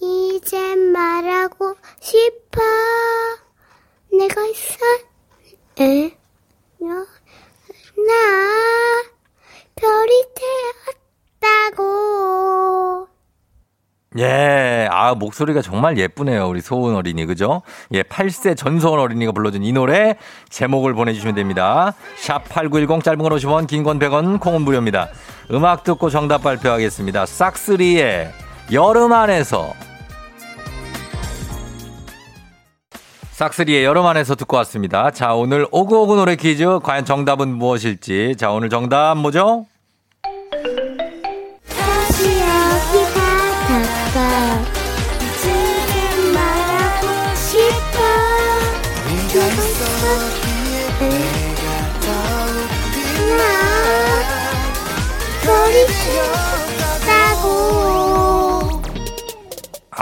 [0.00, 2.60] 이제 말하고 싶어
[4.18, 4.78] 내가 있어
[5.80, 6.16] 에?
[6.80, 7.06] 나
[9.76, 10.24] 별이
[11.40, 13.08] 되었다고
[14.18, 16.48] 예, 아, 목소리가 정말 예쁘네요.
[16.48, 17.62] 우리 소은 어린이, 그죠?
[17.92, 20.16] 예, 8세 전소은 어린이가 불러준 이 노래
[20.48, 21.94] 제목을 보내주시면 됩니다.
[22.16, 25.08] 샵 8910 짧은 건 50원, 긴 건 100원, 콩은 무료입니다.
[25.52, 27.24] 음악 듣고 정답 발표하겠습니다.
[27.26, 28.32] 싹스리의
[28.72, 29.72] 여름 안에서.
[33.40, 35.10] 싹스리의 여름 안에서 듣고 왔습니다.
[35.10, 36.80] 자, 오늘 오구오구 노래 퀴즈.
[36.80, 38.34] 과연 정답은 무엇일지.
[38.36, 39.64] 자, 오늘 정답 뭐죠?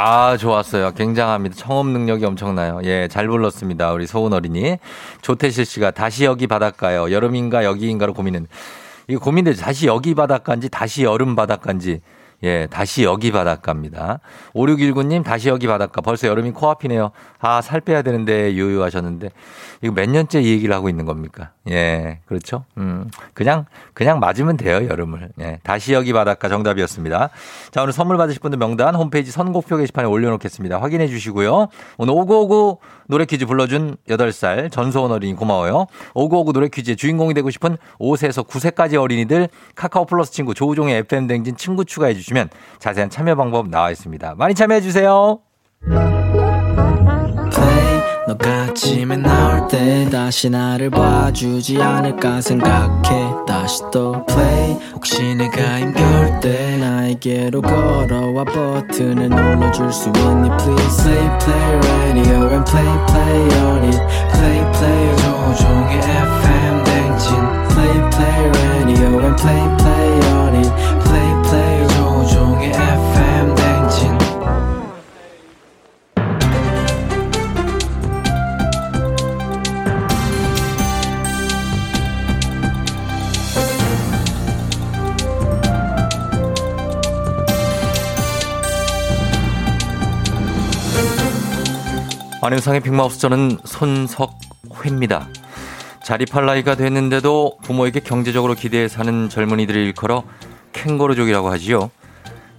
[0.01, 0.93] 아, 좋았어요.
[0.93, 1.57] 굉장합니다.
[1.57, 2.81] 청음 능력이 엄청나요.
[2.85, 3.93] 예, 잘 불렀습니다.
[3.93, 4.79] 우리 소은 어린이.
[5.23, 7.11] 조태실 씨가 다시 여기 바닷가요.
[7.11, 8.47] 여름인가 여기인가로 고민은.
[9.09, 9.55] 이거 고민돼.
[9.55, 12.01] 다시 여기 바닷가인지 다시 여름 바닷가인지.
[12.45, 14.21] 예, 다시 여기 바닷가입니다.
[14.55, 16.01] 5619님, 다시 여기 바닷가.
[16.01, 17.11] 벌써 여름이 코앞이네요.
[17.41, 19.31] 아, 살 빼야 되는데, 유유하셨는데.
[19.83, 21.51] 이거 몇 년째 이 얘기를 하고 있는 겁니까?
[21.69, 22.65] 예, 그렇죠?
[22.77, 25.31] 음, 그냥, 그냥 맞으면 돼요, 여름을.
[25.41, 27.31] 예, 다시 여기 바닷가 정답이었습니다.
[27.73, 30.81] 자, 오늘 선물 받으실 분들 명단 홈페이지 선곡표 게시판에 올려놓겠습니다.
[30.81, 31.69] 확인해 주시고요.
[31.97, 35.87] 오늘 오구오구 노래 퀴즈 불러준 8살 전소원 어린이 고마워요.
[36.15, 41.57] 오구오구 노래 퀴즈의 주인공이 되고 싶은 5세에서 9세까지 어린이들 카카오 플러스 친구 조우종의 FM 댕진
[41.57, 44.35] 친구 추가해 주시 면 자세한 참여 방법 나와 있습니다.
[44.37, 45.41] 많이 참여해 주세요.
[48.29, 56.39] 너가 아침에 나올 때 다시 나를 봐주지 않을까 생각해 다시 또 play 혹시 내가 힘겨울
[56.41, 63.85] 때 나에게로 걸어와 버튼을 눌러줄 수 있니 please play play radio and play play on
[63.85, 63.99] it
[64.31, 67.29] play play 조종의 FM 댕진
[67.69, 69.98] play play radio and play play
[92.41, 95.27] 안윤상의 빅마우스 저는 손석회입니다.
[96.05, 100.23] 자립할 나이가 됐는데도 부모에게 경제적으로 기대해 사는 젊은이들을 일컬어
[100.73, 101.91] 캥거루족이라고 하지요.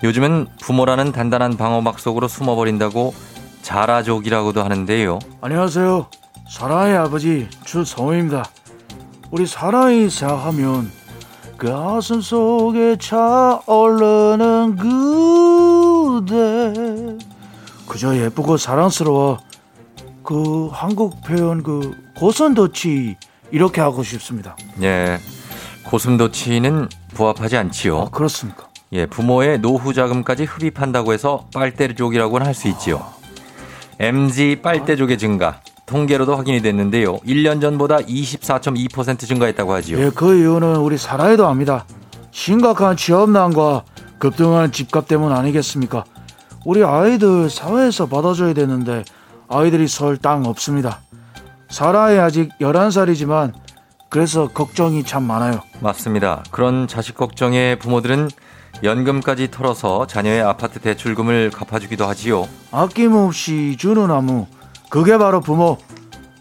[0.03, 3.13] 요즘은 부모라는 단단한 방어막 속으로 숨어버린다고
[3.61, 5.19] 자라족이라고도 하는데요.
[5.39, 6.07] 안녕하세요.
[6.49, 8.45] 사라의 아버지 주성우입니다.
[9.31, 10.91] 우리 사라이 생각하면
[11.55, 14.75] 그 가슴 속에 차오르는
[16.25, 17.17] 그대
[17.87, 19.39] 그저 예쁘고 사랑스러워
[20.23, 23.15] 그 한국 표현 그 고선도치
[23.51, 24.55] 이렇게 하고 싶습니다.
[24.81, 25.17] 예.
[25.85, 27.99] 고슴도치는 부합하지 않지요.
[27.99, 28.67] 아, 그렇습니까?
[28.91, 33.03] 예, 부모의 노후 자금까지 흡입한다고 해서 빨대족이라고는 할 수 있지요.
[33.99, 35.61] MZ 빨대족의 증가.
[35.85, 37.17] 통계로도 확인이 됐는데요.
[37.19, 39.99] 1년 전보다 24.2% 증가했다고 하지요.
[39.99, 41.85] 예, 그 이유는 우리 사라이도 압니다.
[42.31, 43.83] 심각한 취업난과
[44.19, 46.03] 급등하는 집값 때문 아니겠습니까?
[46.65, 49.03] 우리 아이들 사회에서 받아줘야 되는데
[49.49, 50.99] 아이들이 설 땅 없습니다.
[51.69, 53.53] 사라이 아직 11살이지만
[54.09, 55.61] 그래서 걱정이 참 많아요.
[55.81, 56.43] 맞습니다.
[56.51, 58.29] 그런 자식 걱정에 부모들은
[58.83, 62.47] 연금까지 털어서 자녀의 아파트 대출금을 갚아주기도 하지요.
[62.71, 64.47] 아낌없이 주는 나무
[64.89, 65.77] 그게 바로 부모.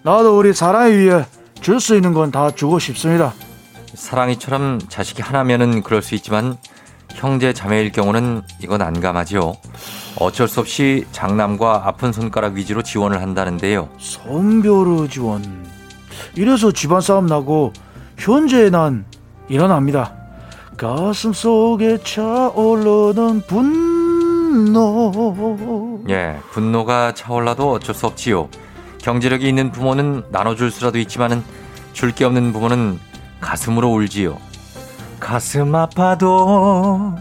[0.02, 1.26] 나도 우리 사라이 위해
[1.60, 3.32] 줄 수 있는 건 다 주고 싶습니다.
[3.94, 6.56] 사랑이처럼 자식이 하나면은 그럴 수 있지만
[7.18, 9.54] 형제 자매일 경우는 이건 난감하지요.
[10.20, 13.88] 어쩔 수 없이 장남과 아픈 손가락 위주로 지원을 한다는데요.
[13.98, 15.66] 손벼루 지원.
[16.36, 17.72] 이래서 집안 싸움 나고
[18.16, 19.04] 현재 난
[19.48, 20.14] 일어납니다.
[20.76, 25.12] 가슴 속에 차오르는 분노.
[26.08, 28.48] 예, 분노가 차올라도 어쩔 수 없지요.
[29.02, 31.42] 경제력이 있는 부모는 나눠줄 수라도 있지만은
[31.92, 33.00] 줄 게 없는 부모는
[33.40, 34.38] 가슴으로 울지요.
[35.20, 37.14] 가슴 아파도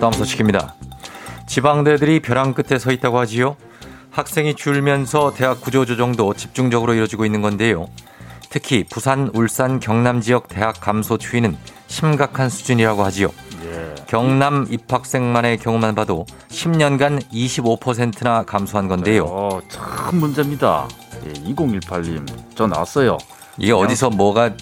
[0.00, 0.74] 다음 소식입니다.
[1.46, 3.56] 지방대들이 벼랑 끝에 서 있다고 하지요.
[4.10, 7.88] 학생이 줄면서 대학 구조조정도 집중적으로 이루어지고 있는 건데요.
[8.50, 11.56] 특히 부산, 울산, 경남 지역 대학 감소 추이는
[11.88, 13.28] 심각한 수준이라고 하지요.
[14.06, 19.24] 경남 입학생만의 경우만 봐도 10년간 25%나 감소한 건데요.
[19.24, 20.88] 어, 참 문제입니다.
[21.26, 23.18] 예, 2018님, 저 나왔어요.
[23.58, 24.52] 이게 어디서 뭐가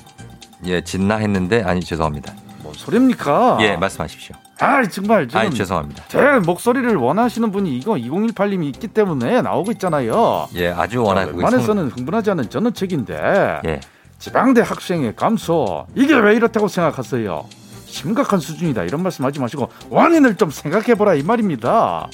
[0.64, 2.34] 예 짓나 했는데 아니 죄송합니다.
[2.62, 3.58] 뭔 소리입니까?
[3.60, 4.34] 예 말씀하십시오.
[4.58, 6.04] 아, 정말 지금 아니 죄송합니다.
[6.08, 10.48] 제 목소리를 원하시는 분이 이거 2018님이 있기 때문에 나오고 있잖아요.
[10.54, 13.80] 예 아주 원하고 웬만해서는 흥분하지 않은 저는 책인데 예.
[14.18, 17.44] 지방대 학생의 감소 이게 왜 이렇다고 생각하세요?
[17.86, 22.08] 심각한 수준이다 이런 말씀하지 마시고 원인을 좀 생각해보라 이 말입니다.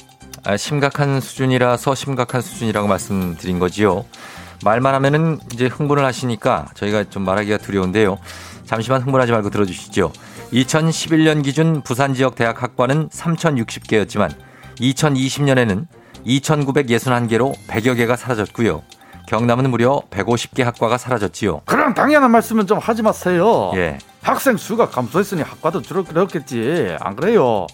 [0.45, 4.05] 아, 심각한 수준이라서 심각한 수준이라고 말씀드린 거지요.
[4.63, 8.17] 말만 하면은 이제 흥분을 하시니까 저희가 좀 말하기가 두려운데요.
[8.65, 10.11] 잠시만 흥분하지 말고 들어주시죠.
[10.53, 14.33] 2011년 기준 부산 지역 대학 학과는 3,060개였지만
[14.79, 15.85] 2020년에는
[16.25, 18.83] 2,961개로 100여 개가 사라졌고요.
[19.33, 21.61] 경남은 무려 150개 학과가 사라졌지요.
[21.65, 23.71] 그럼 당연한 말씀은 좀 하지 마세요.
[23.73, 23.97] 예.
[24.21, 26.97] 학생 수가 감소했으니 학과도 줄어들었겠지.
[26.99, 27.65] 안 그래요?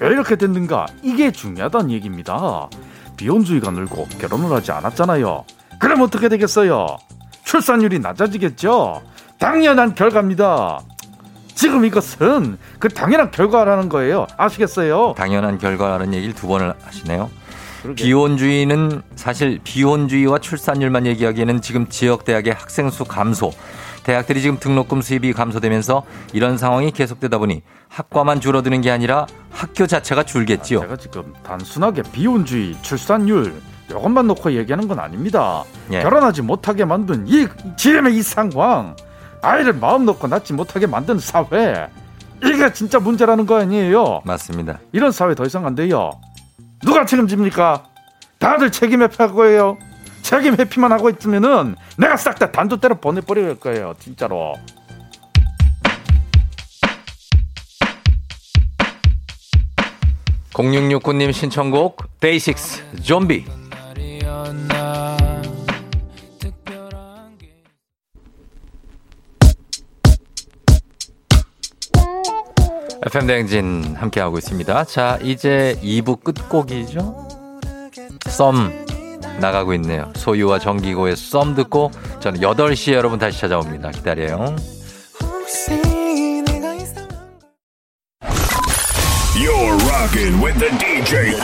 [0.00, 0.86] 왜 이렇게 됐는가?
[1.04, 2.68] 이게 중요하다는 얘기입니다.
[3.16, 5.44] 비혼주의가 늘고 결혼을 하지 않았잖아요.
[5.78, 6.96] 그럼 어떻게 되겠어요?
[7.44, 9.00] 출산율이 낮아지겠죠?
[9.38, 10.80] 당연한 결과입니다.
[11.54, 14.26] 지금 이것은 그 당연한 결과라는 거예요.
[14.36, 15.14] 아시겠어요?
[15.16, 17.30] 당연한 결과라는 얘기를 두 번을 하시네요.
[17.94, 23.52] 비혼주의는 사실 비혼주의와 출산율만 얘기하기에는 지금 지역 대학의 학생 수 감소,
[24.04, 30.22] 대학들이 지금 등록금 수입이 감소되면서 이런 상황이 계속되다 보니 학과만 줄어드는 게 아니라 학교 자체가
[30.24, 30.80] 줄겠지요.
[30.80, 33.54] 제가 지금 단순하게 비혼주의, 출산율
[33.90, 35.62] 이것만 놓고 얘기하는 건 아닙니다.
[35.92, 36.00] 예.
[36.02, 38.96] 결혼하지 못하게 만든 이 지금의 이 상황,
[39.42, 41.88] 아이를 마음 놓고 낳지 못하게 만든 사회,
[42.42, 44.22] 이게 진짜 문제라는 거 아니에요?
[44.24, 44.80] 맞습니다.
[44.92, 46.12] 이런 사회 더 이상 안 돼요.
[46.84, 47.84] 누가 책임집니까?
[48.38, 49.78] 다들 책임 회피할 거예요.
[50.22, 53.94] 책임 회피만 하고 있으면은 내가 싹 다 단도 때려 보내버릴 거예요.
[53.98, 54.54] 진짜로.
[60.54, 63.44] 공6 6 9님 신청곡 데이식스 좀비
[73.06, 74.84] FM 대행진 함께하고 있습니다.
[74.84, 77.28] 자, 이제 2부 끝곡이죠.
[78.28, 78.72] 썸
[79.40, 80.10] 나가고 있네요.
[80.16, 81.90] 소유와 정기고의 썸 듣고
[82.20, 83.90] 저는 8시에 여러분 다시 찾아옵니다.
[83.90, 84.56] 기다려요.
[89.36, 91.36] You're rocking with the DJ.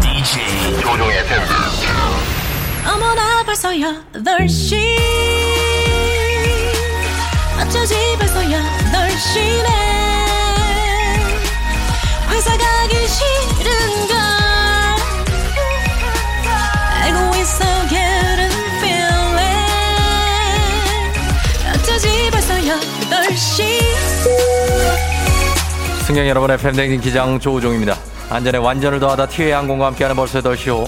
[0.00, 1.42] DJ 조종의 FM.
[2.86, 4.76] 어머나 벌써 8시
[7.60, 9.89] 어쩌지 벌써 8시네
[26.10, 27.94] 승객 여러분의 팬데믹 기장 조우종입니다.
[28.30, 30.84] 안전에 완전을 더하다 티웨이 항공과 함께하는 벌써 8시오.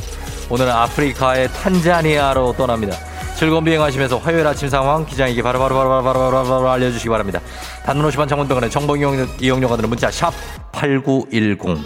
[0.51, 2.97] 오늘은 아프리카의 탄자니아로 떠납니다.
[3.37, 7.41] 즐거운 비행하시면서 화요일 아침 상황 기장에게 바로바로 바로바로 바로 알려주시기 바랍니다.
[7.87, 10.33] 단문 50원 장문병원의 정보 이용, 이용료가 드는 문자 샵
[10.73, 11.79] 8910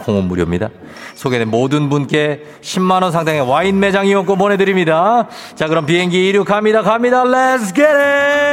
[0.00, 0.68] 콩은 무료입니다.
[1.14, 5.26] 소개된 모든 분께 10만원 상당의 와인 매장 이용권 보내드립니다.
[5.54, 6.82] 자 그럼 비행기 이륙합니다.
[6.82, 7.24] 갑니다.
[7.24, 8.47] Let's get it!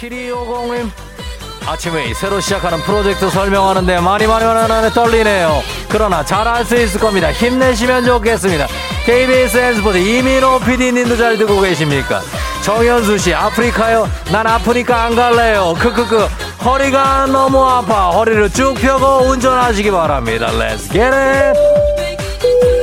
[0.00, 0.90] 7250님
[1.66, 5.62] 아침에 새로 시작하는 프로젝트 설명하는데 많이 많이 많이 많이 떨리네요.
[5.88, 7.32] 그러나 잘할 수 있을 겁니다.
[7.32, 8.68] 힘내시면 좋겠습니다.
[9.04, 12.20] KBS 앤스포츠 이민호 PD님도 잘 듣고 계십니까?
[12.62, 14.08] 정현수 씨 아프리카요?
[14.30, 15.74] 난 아프니까 안 갈래요.
[15.78, 16.28] 크크크
[16.64, 18.10] 허리가 너무 아파.
[18.10, 20.48] 허리를 쭉 펴고 운전하시기 바랍니다.
[20.52, 22.75] Let's get it.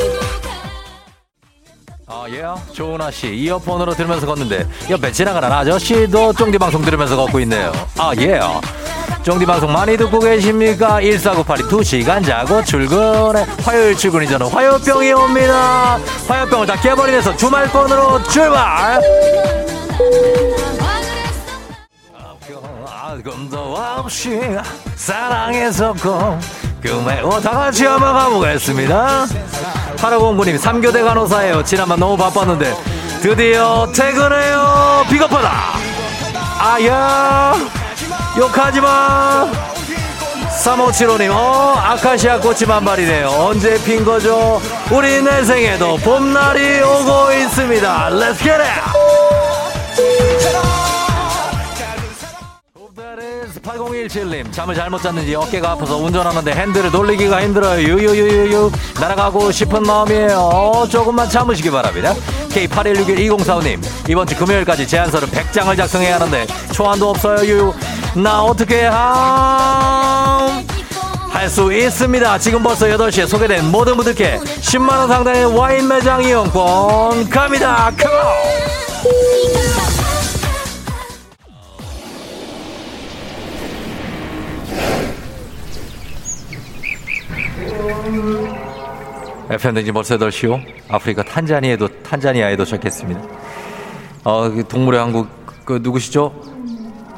[2.15, 2.45] 아, 예.
[2.73, 7.71] 조은아 씨, 이어폰으로 들으면서 걷는데, 옆에 지나가는 아저씨도 쫑디 방송 들으면서 걷고 있네요.
[7.97, 8.39] 아, 예.
[9.23, 10.99] 쫑디 방송 많이 듣고 계십니까?
[11.01, 13.43] 1498이 2시간 자고 출근해.
[13.63, 15.97] 화요일 출근이 저는 화요병이 옵니다.
[16.27, 19.01] 화요병을 다 깨버리면서 주말권으로 출발!
[22.85, 24.39] 아금도 없이
[24.95, 26.39] 사랑했었고
[26.83, 29.25] 꿈에 오, 다 같이 한번 가보겠습니다.
[29.97, 31.63] 8509님, 3교대 간호사예요.
[31.63, 32.75] 지난번 너무 바빴는데
[33.21, 35.05] 드디어 퇴근해요.
[35.09, 35.51] 비겁하다.
[36.59, 37.53] 아야,
[38.37, 39.49] 욕하지 마.
[40.63, 43.27] 3575님, 어, 아카시아 꽃이 만발이네요.
[43.29, 44.61] 언제 핀 거죠?
[44.91, 48.09] 우리 내 생에도 봄날이 오고 있습니다.
[48.11, 50.82] Let's get it!
[53.63, 60.87] 8017님 잠을 잘못 잤는지 어깨가 아파서 운전하는데 핸들을 돌리기가 힘들어요 유유유유유 날아가고 싶은 마음이에요 어,
[60.87, 62.13] 조금만 참으시기 바랍니다
[62.49, 67.73] K81612045님 이번 주 금요일까지 제안서를 100장을 작성해야 하는데 초안도 없어요 유유
[68.21, 70.65] 나 어떻게 함
[71.29, 72.37] 할수 있습니다.
[72.37, 77.91] 지금 벌써 8시에 소개된 모든 분들께 10만원 상당의 와인 매장 이용권 갑니다.
[77.97, 79.62] 컴온!
[89.53, 90.63] FM등지 벌써 8시요.
[90.89, 93.21] 아프리카 탄자니에도, 탄자니아에 도착했습니다.
[94.23, 95.27] 어, 그 동물의 왕국,
[95.63, 96.33] 그, 누구시죠?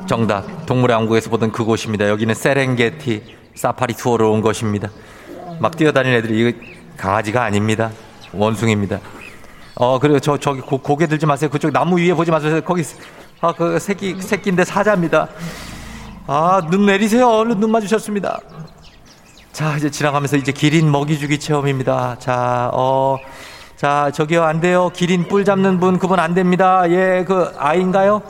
[0.05, 0.65] 정답.
[0.65, 2.09] 동물의 왕국에서 보던 그곳입니다.
[2.09, 3.23] 여기는 세렝게티
[3.55, 4.89] 사파리 투어로 온 것입니다.
[5.59, 6.57] 막 뛰어다니는 애들이 이거
[6.97, 7.91] 강아지가 아닙니다.
[8.33, 8.99] 원숭입니다.
[9.75, 11.49] 어, 그리고 저, 저기 고, 고개 들지 마세요.
[11.49, 12.59] 그쪽 나무 위에 보지 마세요.
[12.61, 12.83] 거기,
[13.39, 15.29] 아, 그 새끼, 새끼인데 사자입니다.
[16.27, 17.29] 아, 눈 내리세요.
[17.29, 18.41] 얼른 눈 맞으셨습니다.
[19.56, 22.18] 자, 이제 지나가면서 이제 기린 먹이 주기 체험입니다.
[22.20, 23.18] 자, 어,
[23.78, 24.91] 자, 저기요, 안 돼요.
[24.93, 26.84] 기린 뿔 잡는 분, 그분 안 됩니다.
[26.89, 28.22] 예, 그, 아이인가요?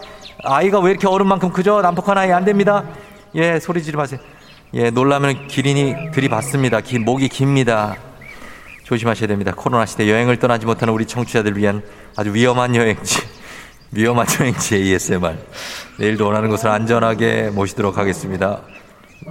[0.44, 1.82] 아이가 왜 이렇게 어른만큼 크죠?
[1.82, 2.84] 남북한 아이 안 됩니다.
[3.34, 4.20] 예, 소리 지르 마세요.
[4.76, 6.82] 예, 놀라면 기린이 들이받습니다.
[6.82, 7.96] 기, 목이 깁니다.
[8.84, 9.52] 조심하셔야 됩니다.
[9.56, 11.82] 코로나 시대 여행을 떠나지 못하는 우리 청취자들 위한
[12.16, 13.20] 아주 위험한 여행지,
[13.90, 15.36] 위험한 여행지 ASMR.
[15.98, 18.62] 내일도 원하는 곳을 안전하게 모시도록 하겠습니다.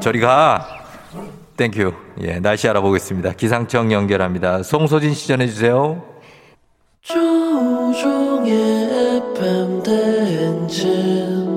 [0.01, 0.84] 저리 가!
[1.57, 1.92] Thank you.
[2.22, 3.32] 예, 날씨 알아보겠습니다.
[3.32, 4.62] 기상청 연결합니다.
[4.62, 6.02] 송소진 씨 전해주세요.
[7.02, 8.52] 조우종의
[9.36, 11.55] FM 대행진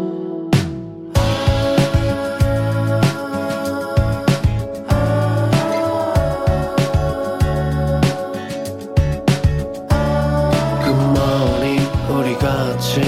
[10.84, 11.80] Good morning
[12.10, 13.02] 우리 같이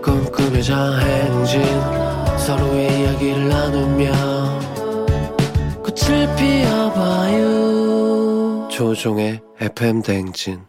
[0.00, 1.62] 꿈꾸며자 행진
[2.38, 4.27] 서로의 이야기를 나누며
[6.98, 10.66] 봐요 조종의 FM 대행진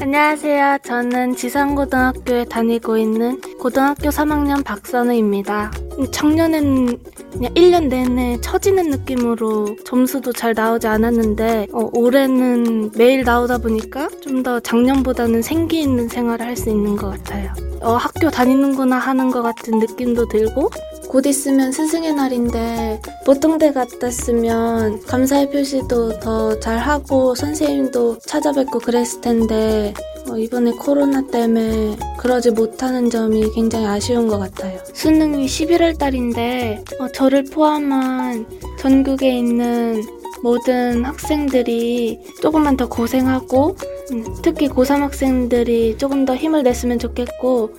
[0.00, 0.78] 안녕하세요.
[0.84, 5.72] 저는 지상고등학교에 다니고 있는 고등학교 3학년 박선우입니다.
[6.12, 6.98] 작년에는
[7.36, 14.42] 그냥 1년 내내 처지는 느낌으로 점수도 잘 나오지 않았는데 어, 올해는 매일 나오다 보니까 좀
[14.42, 17.52] 더 작년보다는 생기 있는 생활을 할 수 있는 것 같아요.
[17.80, 20.70] 어, 학교 다니는구나 하는 것 같은 느낌도 들고
[21.08, 29.92] 곧 있으면 스승의 날인데 보통 때 같았으면 감사의 표시도 더 잘하고 선생님도 찾아뵙고 그랬을 텐데
[30.36, 34.78] 어, 이번에 코로나 때문에 그러지 못하는 점이 굉장히 아쉬운 것 같아요.
[34.92, 38.44] 수능이 11월 달인데 어, 저를 포함한
[38.78, 40.02] 전국에 있는
[40.42, 43.76] 모든 학생들이 조금만 더 고생하고
[44.12, 47.70] 음, 특히 고3 학생들이 조금 더 힘을 냈으면 좋겠고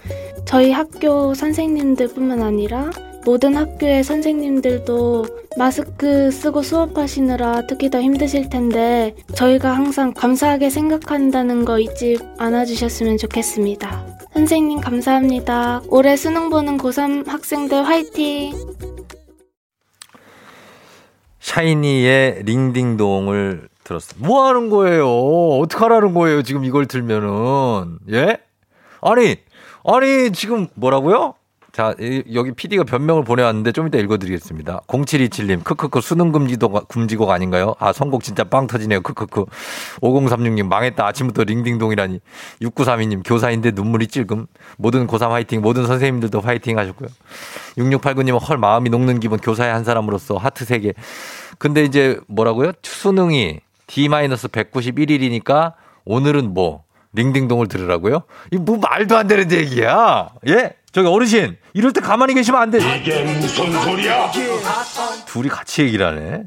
[0.45, 2.89] 저희 학교 선생님들뿐만 아니라
[3.28, 5.25] 모든 학교의 선생님들도
[5.57, 13.17] 마스크 쓰고 수업하시느라 특히 더 힘드실 텐데 저희가 항상 감사하게 생각한다는 거 잊지 않아 주셨으면
[13.17, 14.07] 좋겠습니다.
[14.34, 15.82] 선생님 감사합니다.
[15.89, 18.53] 올해 수능 보는 고3 학생들 화이팅!
[21.41, 24.25] 샤이니의 링딩동을 들었습니다.
[24.25, 25.05] 뭐 하는 거예요?
[25.59, 26.43] 어떡하라는 거예요?
[26.43, 27.99] 지금 이걸 들면은.
[28.09, 28.38] 예?
[29.01, 29.36] 아니,
[29.84, 31.34] 아니, 지금 뭐라고요?
[31.78, 34.82] 자, 이- 여기 PD가 변명을 보내왔는데 좀 이따 읽어드리겠습니다.
[34.88, 37.75] 0727님, 크크크, 수능 금지도, 금지곡 아닌가요?
[37.78, 39.01] 아, 선곡 진짜 빵 터지네요.
[39.01, 39.45] 크크크.
[40.01, 41.05] 5036님, 망했다.
[41.05, 42.19] 아침부터 링딩동이라니.
[42.63, 44.47] 6932님, 교사인데 눈물이 찔금.
[44.80, 47.09] 모든 고3 화이팅, 모든 선생님들도 화이팅 하셨고요.
[47.78, 50.95] 6689님은 헐, 마음이 녹는 기분, 교사의 한 사람으로서 하트 3개.
[51.59, 52.71] 근데 이제 뭐라고요?
[52.82, 55.73] 수능이 D-191일이니까
[56.05, 58.23] 오늘은 뭐, 링딩동을 들으라고요?
[58.51, 60.30] 이뭐 말도 안 되는 얘기야.
[60.47, 60.73] 예?
[60.97, 62.79] 저기 어르신, 이럴 때 가만히 계시면 안 돼.
[62.79, 64.31] 이게 무슨 소리야?
[65.27, 66.45] 둘이 같이 얘기를 하네.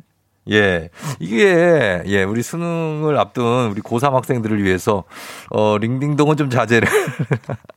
[0.50, 0.88] 예.
[1.20, 5.04] 이게, 예, 우리 수능을 앞둔 우리 고3 학생들을 위해서,
[5.50, 6.88] 어, 링딩동은 좀 자제를.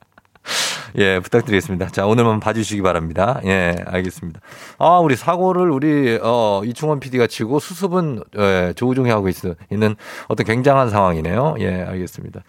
[0.97, 1.89] 예, 부탁드리겠습니다.
[1.89, 3.39] 자, 오늘만 봐주시기 바랍니다.
[3.45, 4.39] 예, 알겠습니다.
[4.79, 9.35] 아, 우리 사고를 우리, 어, 이충원 PD가 치고 수습은, 예, 조우종이 하고 있,
[9.71, 9.95] 있는
[10.27, 11.53] 어떤 굉장한 상황이네요.
[11.59, 12.41] 예, 알겠습니다.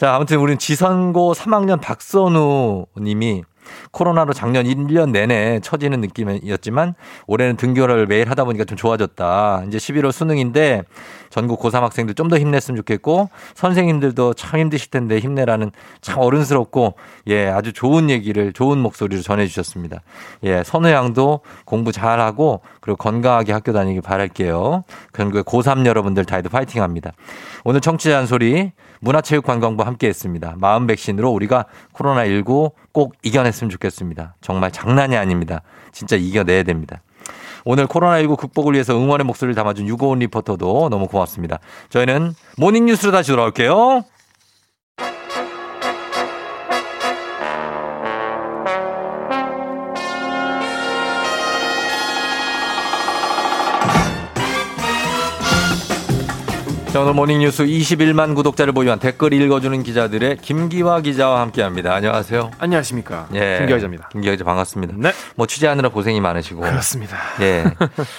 [0.00, 3.42] 자, 아무튼 우리는 지선고 3학년 박선우 님이
[3.90, 6.94] 코로나로 작년 1년 내내 처지는 느낌이었지만
[7.26, 9.64] 올해는 등교를 매일 하다 보니까 좀 좋아졌다.
[9.68, 10.84] 이제 11월 수능인데
[11.28, 15.70] 전국 고3 학생들 좀 더 힘냈으면 좋겠고 선생님들도 참 힘드실 텐데 힘내라는
[16.00, 16.94] 참 어른스럽고
[17.26, 20.00] 예, 아주 좋은 얘기를 좋은 목소리로 전해 주셨습니다.
[20.44, 24.84] 예, 선우 양도 공부 잘하고 그리고 건강하게 학교 다니길 바랄게요.
[25.12, 27.12] 전국의 고3 여러분들 다이도 파이팅 합니다.
[27.64, 30.54] 오늘 청취자 한 소리 문화체육관광부 함께 했습니다.
[30.58, 34.34] 마음 백신으로 우리가 코로나19 꼭 이겨냈으면 좋겠습니다.
[34.40, 35.62] 정말 장난이 아닙니다.
[35.92, 37.02] 진짜 이겨내야 됩니다.
[37.64, 41.58] 오늘 코로나19 극복을 위해서 응원의 목소리를 담아준 유고온 리포터도 너무 고맙습니다.
[41.90, 44.04] 저희는 모닝뉴스로 다시 돌아올게요.
[57.00, 61.94] 자, 오늘 모닝뉴스 21만 구독자를 보유한 댓글 읽어주는 기자들의 김기화 기자와 함께 합니다.
[61.94, 62.50] 안녕하세요.
[62.58, 63.26] 안녕하십니까.
[63.32, 63.56] 예.
[63.60, 64.08] 김기화 기자입니다.
[64.10, 64.94] 김기화 기자 반갑습니다.
[64.98, 65.10] 네.
[65.34, 66.60] 뭐 취재하느라 고생이 많으시고.
[66.60, 67.16] 그렇습니다.
[67.40, 67.64] 예.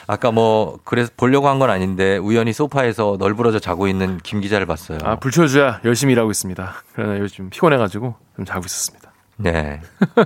[0.08, 4.98] 아까 뭐 그래서 보려고 한 건 아닌데 우연히 소파에서 널브러져 자고 있는 김 기자를 봤어요.
[5.04, 6.74] 아, 불철주야 열심히 일하고 있습니다.
[6.96, 9.12] 그러나 요즘 피곤해가지고 좀 자고 있었습니다.
[9.38, 9.80] 네.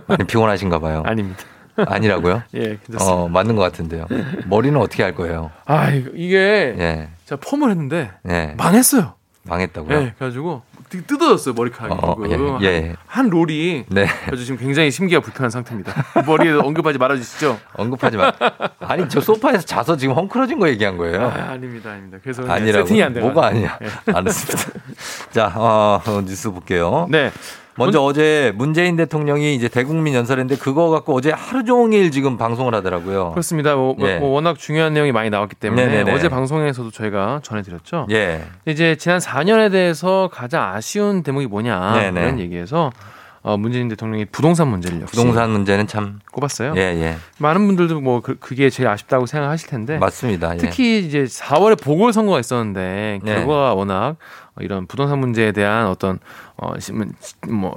[0.07, 1.03] 많이 피곤하신가 봐요.
[1.07, 1.43] 아닙니다.
[1.77, 2.43] 아니라고요?
[2.55, 3.05] 예, 괜찮습니다.
[3.05, 4.07] 어, 맞는 것 같은데요.
[4.45, 5.51] 머리는 어떻게 할 거예요?
[5.65, 6.37] 아, 이게
[6.77, 7.09] 예.
[7.25, 8.53] 제가 펌을 했는데 예.
[8.57, 9.13] 망했어요.
[9.43, 9.95] 망했다고요?
[9.97, 11.99] 예, 그래가지고 뜯어졌어요 머리카락이.
[12.01, 12.57] 어, 지금.
[12.61, 12.95] 예, 예.
[13.05, 14.07] 한 롤이 네.
[14.25, 15.93] 그래서 지금 굉장히 심기가 불편한 상태입니다.
[16.25, 17.59] 머리에 언급하지 말아주시죠.
[17.73, 18.31] 언급하지 마.
[18.79, 21.27] 아니, 저 소파에서 자서 지금 헝클어진 거 얘기한 거예요.
[21.27, 22.17] 아, 아닙니다, 아닙니다.
[22.23, 22.85] 그래서 아니라고.
[22.85, 23.25] 세팅이 안 돼요.
[23.25, 23.77] 뭐가 아니야.
[23.83, 23.87] 예.
[24.11, 24.79] 알았습니다.
[25.31, 27.07] 자, 어, 어, 뉴스 볼게요.
[27.09, 27.31] 네.
[27.77, 33.31] 먼저 어제 문재인 대통령이 이제 대국민 연설했는데 그거 갖고 어제 하루 종일 지금 방송을 하더라고요.
[33.31, 33.75] 그렇습니다.
[33.75, 34.17] 뭐, 뭐- 예.
[34.17, 36.11] 뭐 워낙 중요한 내용이 많이 나왔기 때문에 네네네.
[36.13, 38.07] 어제 방송에서도 저희가 전해드렸죠.
[38.11, 38.43] 예.
[38.65, 42.21] 이제 지난 4년에 대해서 가장 아쉬운 대목이 뭐냐 네네.
[42.21, 42.91] 이런 얘기에서
[43.41, 46.73] 어, 문재인 대통령이 부동산 문제를 역시 부동산 문제는 참 꼽았어요.
[46.77, 47.15] 예, 예.
[47.37, 50.53] 많은 분들도 뭐 그, 게 제일 아쉽다고 생각하실 텐데 맞습니다.
[50.55, 50.57] 예.
[50.57, 53.35] 특히 이제 4월에 보궐선거가 있었는데 네.
[53.35, 54.15] 결과가 워낙
[54.59, 56.19] 이런 부동산 문제에 대한 어떤
[56.57, 56.73] 어,
[57.47, 57.75] 뭐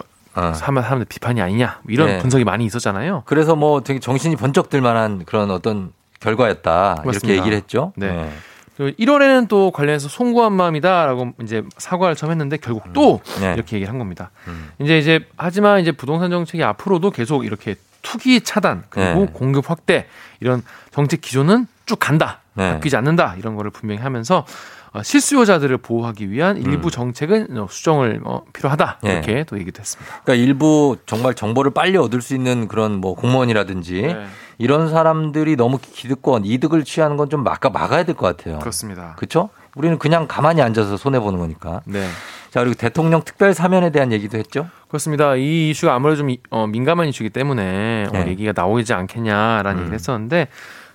[0.55, 2.19] 사람 사람들 비판이 아니냐 뭐 이런 네.
[2.19, 3.23] 분석이 많이 있었잖아요.
[3.27, 6.93] 그래서 뭐 되게 정신이 번쩍 들 만한 그런 어떤 결과였다.
[6.95, 7.39] 이렇게 맞습니다.
[7.39, 7.93] 얘기를 했죠.
[7.97, 8.31] 네.
[8.79, 13.55] 1월에는 또 관련해서 송구한 마음이다라고 이제 사과를 처음 했는데 결국 또 네.
[13.55, 14.31] 이렇게 얘기를 한 겁니다.
[14.47, 14.71] 음.
[14.79, 19.31] 이제 이제 하지만 이제 부동산 정책이 앞으로도 계속 이렇게 투기 차단 그리고 네.
[19.33, 20.07] 공급 확대
[20.41, 20.63] 이런
[20.93, 22.41] 정책 기조는 쭉 간다.
[22.55, 22.75] 네.
[22.75, 23.35] 바뀌지 않는다.
[23.39, 24.47] 이런 거를 분명히 하면서 어,
[25.03, 28.99] 실수요자들을 보호하기 위한 일부 정책은 어, 수정을 어, 필요하다.
[29.03, 29.13] 네.
[29.13, 30.21] 이렇게 또 얘기도 했습니다.
[30.25, 34.27] 그러니까 일부 정말 정보를 빨리 얻을 수 있는 그런 뭐 공무원이라든지 네.
[34.59, 38.59] 이런 사람들이 너무 기득권, 이득을 취하는 건 좀 막아 막아야 될 것 같아요.
[38.59, 39.15] 그렇습니다.
[39.17, 39.51] 그렇죠?
[39.77, 41.83] 우리는 그냥 가만히 앉아서 손해 보는 거니까.
[41.85, 42.09] 네.
[42.51, 44.67] 자 그리고 대통령 특별 사면에 대한 얘기도 했죠.
[44.89, 45.37] 그렇습니다.
[45.37, 48.29] 이 이슈가 아무래도 좀 이- 어, 민감한 이슈이기 때문에 어, 네.
[48.29, 49.79] 얘기가 나오지 않겠냐라는 음.
[49.81, 50.49] 얘기를 했었는데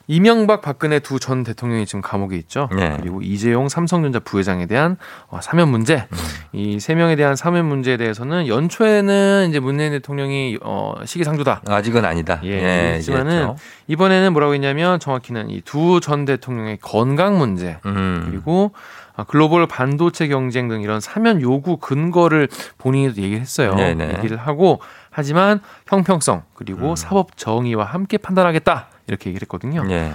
[0.08, 2.68] 이명박 박근혜 두 전 대통령이 지금 감옥에 있죠.
[2.76, 2.98] 네.
[3.00, 4.98] 그리고 이재용 삼성전자 부회장에 대한
[5.30, 6.06] 어, 사면 문제.
[6.12, 6.18] 음.
[6.52, 11.62] 이세 명에 대한 사면 문제에 대해서는 연초에는 이제 문재인 대통령이 어, 시기상조다.
[11.68, 12.42] 아직은 아니다.
[12.44, 13.56] 예, 했지만은 얘기했죠.
[13.88, 18.28] 이번에는 뭐라고 했냐면 정확히는 이 두 전 대통령의 건강 문제 음.
[18.30, 18.72] 그리고
[19.16, 23.76] 아, 글로벌 반도체 경쟁 등 이런 사면 요구 근거를 본인이 얘기를 했어요.
[23.76, 24.16] 네네.
[24.18, 24.82] 얘기를 하고
[25.12, 26.96] 하지만 형평성 그리고 음.
[26.96, 29.84] 사법 정의와 함께 판단하겠다 이렇게 얘기를 했거든요.
[29.90, 30.12] 예.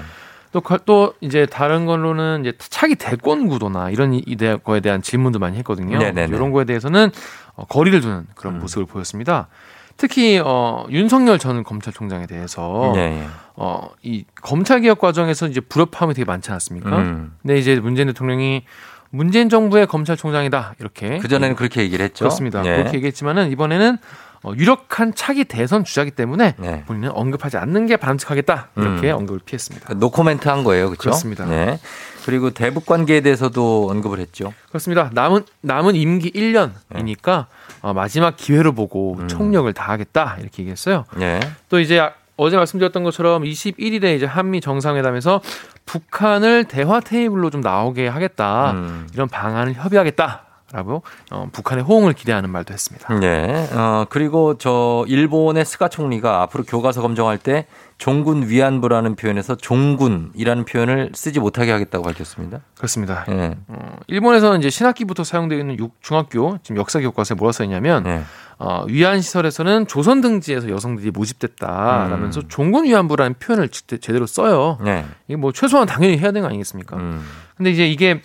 [0.53, 5.03] 또, 거- 또 이제 다른 걸로는 이제 차기 대권 구도나 이런 이- 이 거에 대한
[5.03, 5.99] 질문도 많이 했거든요.
[5.99, 6.35] 네네네.
[6.35, 7.11] 이런 거에 대해서는
[7.55, 8.61] 어, 거리를 두는 그런 음.
[8.61, 9.49] 모습을 보였습니다.
[9.99, 13.27] 특히 어, 윤석열 전 검찰총장에 대해서 예, 예.
[13.57, 16.97] 어, 이 검찰 개혁 과정에서 이제 불협화음이 되게 많지 않았습니까?
[16.99, 17.33] 음.
[17.43, 18.65] 근데 이제 문재인 대통령이
[19.11, 22.25] 문재인 정부의 검찰총장이다 이렇게 그 전에는 그렇게 얘기를 했죠.
[22.25, 22.65] 그렇습니다.
[22.65, 22.77] 예.
[22.77, 23.99] 그렇게 얘기했지만은 이번에는 어,
[24.57, 26.85] 유력한 차기 대선 주자기 때문에 네.
[26.87, 29.17] 본인은 언급하지 않는 게 바람직하겠다 이렇게 음.
[29.19, 29.95] 언급을 피했습니다.
[29.95, 31.03] 노코멘트 한 거예요, 그렇죠?
[31.03, 31.45] 그렇습니다.
[31.47, 31.79] 네.
[32.25, 34.53] 그리고 대북 관계에 대해서도 언급을 했죠.
[34.69, 35.11] 그렇습니다.
[35.13, 37.47] 남은 남은 임기 1년이니까
[37.81, 39.29] 어, 마지막 기회로 보고 음.
[39.29, 41.05] 총력을 다하겠다 이렇게 얘기했어요.
[41.17, 41.41] 네.
[41.69, 45.41] 또 이제 아- 어제 말씀드렸던 것처럼 21일에 이제 한미 정상회담에서
[45.87, 49.09] 북한을 대화 테이블로 좀 나오게 하겠다 음.
[49.13, 53.19] 이런 방안을 협의하겠다 라고 어, 북한의 호응을 기대하는 말도 했습니다.
[53.21, 53.69] 네.
[53.73, 57.67] 어, 그리고 저 일본의 스가 총리가 앞으로 교과서 검정할 때
[57.97, 62.61] 종군 위안부라는 표현에서 종군이라는 표현을 쓰지 못하게 하겠다고 밝혔습니다.
[62.77, 63.25] 그렇습니다.
[63.29, 63.57] 네.
[63.69, 68.23] 어, 일본에서는 이제 신학기부터 사용되어 있는 육- 중학교 지금 역사 교과서에 뭐라 써 있냐면 네.
[68.59, 74.79] 어, 위안 시설에서는 조선 등지에서 여성들이 모집됐다라면서 종군 위안부라는 표현을 지- 제대로 써요.
[74.85, 75.07] 네.
[75.29, 76.97] 이게 뭐 최소한 당연히 해야 되는 거 아니겠습니까?
[76.97, 77.25] 음.
[77.57, 78.21] 근데 이제 이게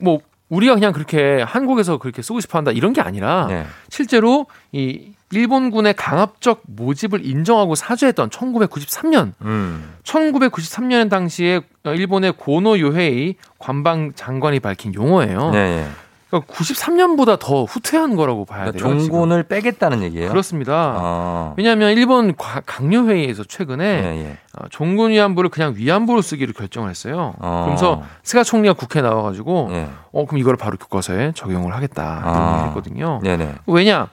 [0.00, 0.18] 뭐
[0.48, 3.66] 우리가 그냥 그렇게 한국에서 그렇게 쓰고 싶어 한다 이런 게 아니라 네.
[3.88, 9.94] 실제로 이 일본군의 강압적 모집을 인정하고 사죄했던 1993년 음.
[10.04, 15.50] 1993년 당시에 일본의 고노 요헤이 관방 장관이 밝힌 용어예요.
[15.50, 15.88] 네.
[16.32, 16.40] 네.
[16.40, 18.82] 그러니까 93년보다 더 후퇴한 거라고 봐야 돼요.
[18.82, 20.24] 그러니까 종군을 빼겠다는 얘기예요.
[20.24, 20.32] 지금.
[20.32, 20.72] 그렇습니다.
[20.96, 21.54] 아.
[21.56, 24.38] 왜냐하면 일본 과- 강요 회의에서 최근에 예, 예.
[24.58, 27.34] 어, 종군 위안부를 그냥 위안부로 쓰기로 결정을 했어요.
[27.38, 27.60] 어.
[27.62, 29.88] 그러면서 스가 총리가 국회에 나와가지고 예.
[30.12, 32.50] 어 그럼 이거를 바로 교과서에 적용을 하겠다 이런 아.
[32.52, 33.20] 얘기를 했거든요.
[33.22, 33.54] 네네.
[33.66, 34.08] 왜냐?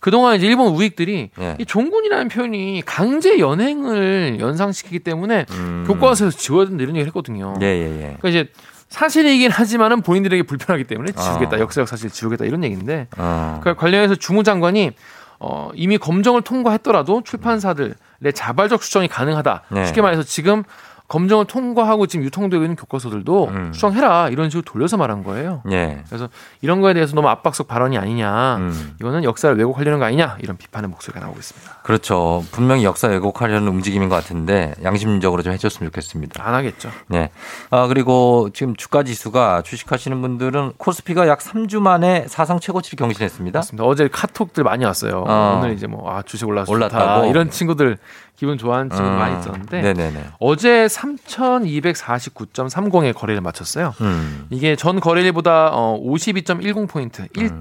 [0.00, 1.56] 그동안 이제 일본 우익들이 예.
[1.58, 5.84] 이 종군이라는 표현이 강제 연행을 연상시키기 때문에 음.
[5.88, 7.54] 교과서에서 지워야 된다 이런 얘기를 했거든요.
[7.60, 8.16] 예, 예, 예.
[8.20, 8.48] 그러니까 이제
[8.88, 11.56] 사실이긴 하지만은 본인들에게 불편하기 때문에 지우겠다.
[11.56, 11.60] 어.
[11.60, 13.60] 역사적 사실 지우겠다 이런 얘기인데 어.
[13.62, 14.92] 그 관련해서 주무장관이
[15.40, 17.94] 어, 이미 검정을 통과했더라도 출판사들의
[18.34, 19.62] 자발적 수정이 가능하다.
[19.68, 19.86] 네.
[19.86, 20.64] 쉽게 말해서 지금
[21.08, 23.72] 검정을 통과하고 지금 유통되고 있는 교과서들도 음.
[23.72, 25.62] 수정해라 이런 식으로 돌려서 말한 거예요.
[25.70, 26.02] 예.
[26.06, 26.28] 그래서
[26.60, 28.94] 이런 거에 대해서 너무 압박적 발언이 아니냐, 음.
[29.00, 31.76] 이거는 역사를 왜곡하려는 거 아니냐 이런 비판의 목소리가 나오고 있습니다.
[31.82, 32.44] 그렇죠.
[32.52, 36.46] 분명히 역사 왜곡하려는 움직임인 것 같은데 양심적으로 좀 해줬으면 좋겠습니다.
[36.46, 36.90] 안 하겠죠.
[37.06, 37.30] 네.
[37.70, 43.58] 아, 그리고 지금 주가 지수가 주식하시는 분들은 코스피가 약 3주 만에 사상 최고치를 경신했습니다.
[43.58, 43.84] 맞습니다.
[43.84, 45.24] 어제 카톡들 많이 왔어요.
[45.26, 45.58] 어.
[45.58, 47.28] 오늘 이제 뭐 아, 주식 올라서 올랐다고?
[47.28, 47.96] 이런 친구들
[48.38, 49.18] 기분 좋아하는 친구들 음.
[49.18, 50.26] 많이 있었는데 네네네.
[50.38, 53.94] 어제 3,249.30의 거래를 마쳤어요.
[54.00, 54.46] 음.
[54.50, 57.58] 이게 전 거래일보다 어, 52.10포인트, 1.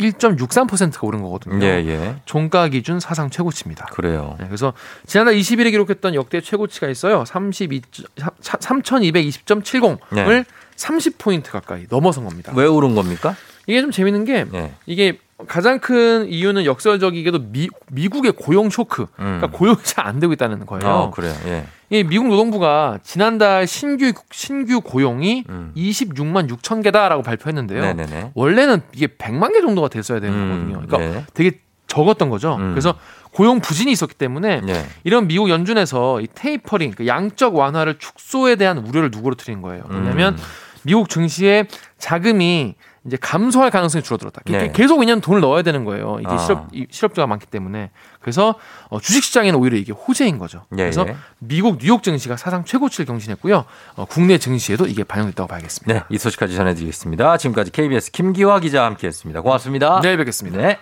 [0.00, 1.56] 1.63%가 오른 거거든요.
[1.56, 1.62] 음.
[1.62, 2.16] 예, 예.
[2.24, 3.84] 종가 기준 사상 최고치입니다.
[3.92, 4.34] 그래요.
[4.40, 4.72] 네, 그래서
[5.06, 7.26] 지난달 20일에 기록했던 역대 최고치가 있어요.
[7.26, 7.82] 32
[8.16, 10.44] 3220.70을 네.
[10.76, 12.54] 30포인트 가까이 넘어선 겁니다.
[12.56, 13.36] 왜 오른 겁니까?
[13.66, 14.72] 이게 좀 재밌는 게 예.
[14.86, 19.50] 이게 가장 큰 이유는 역설적이게도 미, 미국의 고용 쇼크, 그러니까 음.
[19.50, 20.82] 고용이 잘 안 되고 있다는 거예요.
[20.84, 21.34] 어, 그래요.
[21.46, 21.66] 예.
[21.90, 25.72] 이 미국 노동부가 지난달 신규 신규 고용이 음.
[25.76, 27.80] 26만 6천 개다라고 발표했는데요.
[27.80, 28.32] 네네네.
[28.34, 30.86] 원래는 이게 100만 개 정도가 됐어야 되는 음, 거거든요.
[30.86, 31.26] 그러니까 네.
[31.34, 32.56] 되게 적었던 거죠.
[32.56, 32.70] 음.
[32.70, 32.94] 그래서
[33.32, 34.86] 고용 부진이 있었기 때문에 예.
[35.04, 39.84] 이런 미국 연준에서 이 테이퍼링, 그 양적 완화를 축소에 대한 우려를 누그러뜨린 거예요.
[39.88, 40.38] 왜냐하면 음.
[40.82, 41.66] 미국 증시의
[41.98, 42.74] 자금이
[43.06, 44.42] 이제 감소할 가능성이 줄어들었다.
[44.44, 44.72] 게- 네.
[44.72, 46.18] 계속 왜냐하면 돈을 넣어야 되는 거예요.
[46.20, 46.36] 이게 아.
[46.38, 47.90] 실업 이- 실업자가 많기 때문에
[48.20, 48.56] 그래서
[48.90, 50.64] 어, 주식 시장에는 오히려 이게 호재인 거죠.
[50.72, 51.16] 예, 그래서 예.
[51.38, 53.64] 미국 뉴욕 증시가 사상 최고치를 경신했고요.
[53.96, 55.94] 어, 국내 증시에도 이게 반영됐다고 봐야겠습니다.
[55.94, 57.38] 네, 이 소식까지 전해드리겠습니다.
[57.38, 59.40] 지금까지 KBS 김기화 기자와 함께했습니다.
[59.40, 60.00] 고맙습니다.
[60.02, 60.58] 내일 뵙겠습니다.
[60.58, 60.78] 네.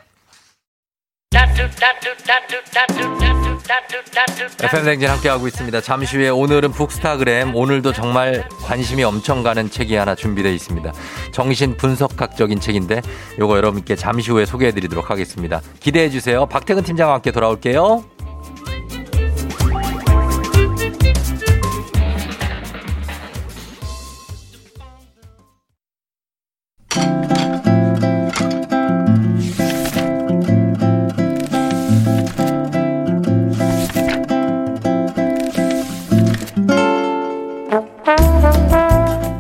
[4.61, 5.81] FM 댕진 함께하고 있습니다.
[5.83, 10.93] 잠시 후에 오늘은 북스타그램 오늘도 정말 관심이 엄청 가는 책이 하나 준비되어 있습니다.
[11.33, 13.03] 정신 분석학적인 책인데
[13.39, 15.61] 요거 여러분께 잠시 후에 소개해드리도록 하겠습니다.
[15.81, 16.47] 기대해 주세요.
[16.47, 18.05] 박태근 팀장과 함께 돌아올게요.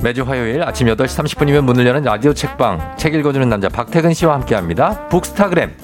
[0.03, 5.09] 매주 화요일 아침 8시 30분이면 문을 여는 라디오 책방 책 읽어주는 남자 박태근 씨와 함께합니다.
[5.09, 5.75] 북스타그램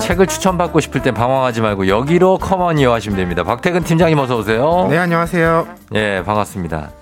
[0.00, 3.44] 책을 추천받고 싶을 땐 방황하지 말고 여기로 come on here 하시면 됩니다.
[3.44, 4.86] 박태근 팀장님 어서 오세요.
[4.90, 5.66] 네, 안녕하세요.
[5.94, 7.01] 예, 반갑습니다.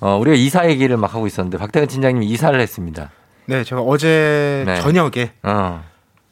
[0.00, 3.10] 어, 우리가 이사 얘기를 막 하고 있었는데 박태근 팀장님이 이사를 했습니다.
[3.46, 4.80] 네, 제가 어제 네.
[4.80, 5.82] 저녁에 어,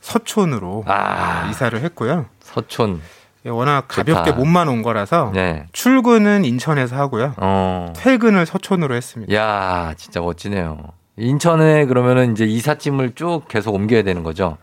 [0.00, 1.48] 서촌으로 아.
[1.50, 2.26] 이사를 했고요.
[2.40, 3.00] 서촌.
[3.46, 4.32] 예, 워낙 가볍게 좋다.
[4.32, 5.66] 몸만 온 거라서 네.
[5.72, 7.34] 출근은 인천에서 하고요.
[7.36, 7.92] 어.
[7.96, 9.32] 퇴근을 서촌으로 했습니다.
[9.34, 10.78] 야, 진짜 멋지네요.
[11.16, 14.58] 인천에 그러면은 이제 이삿짐을 쭉 계속 옮겨야 되는 거죠.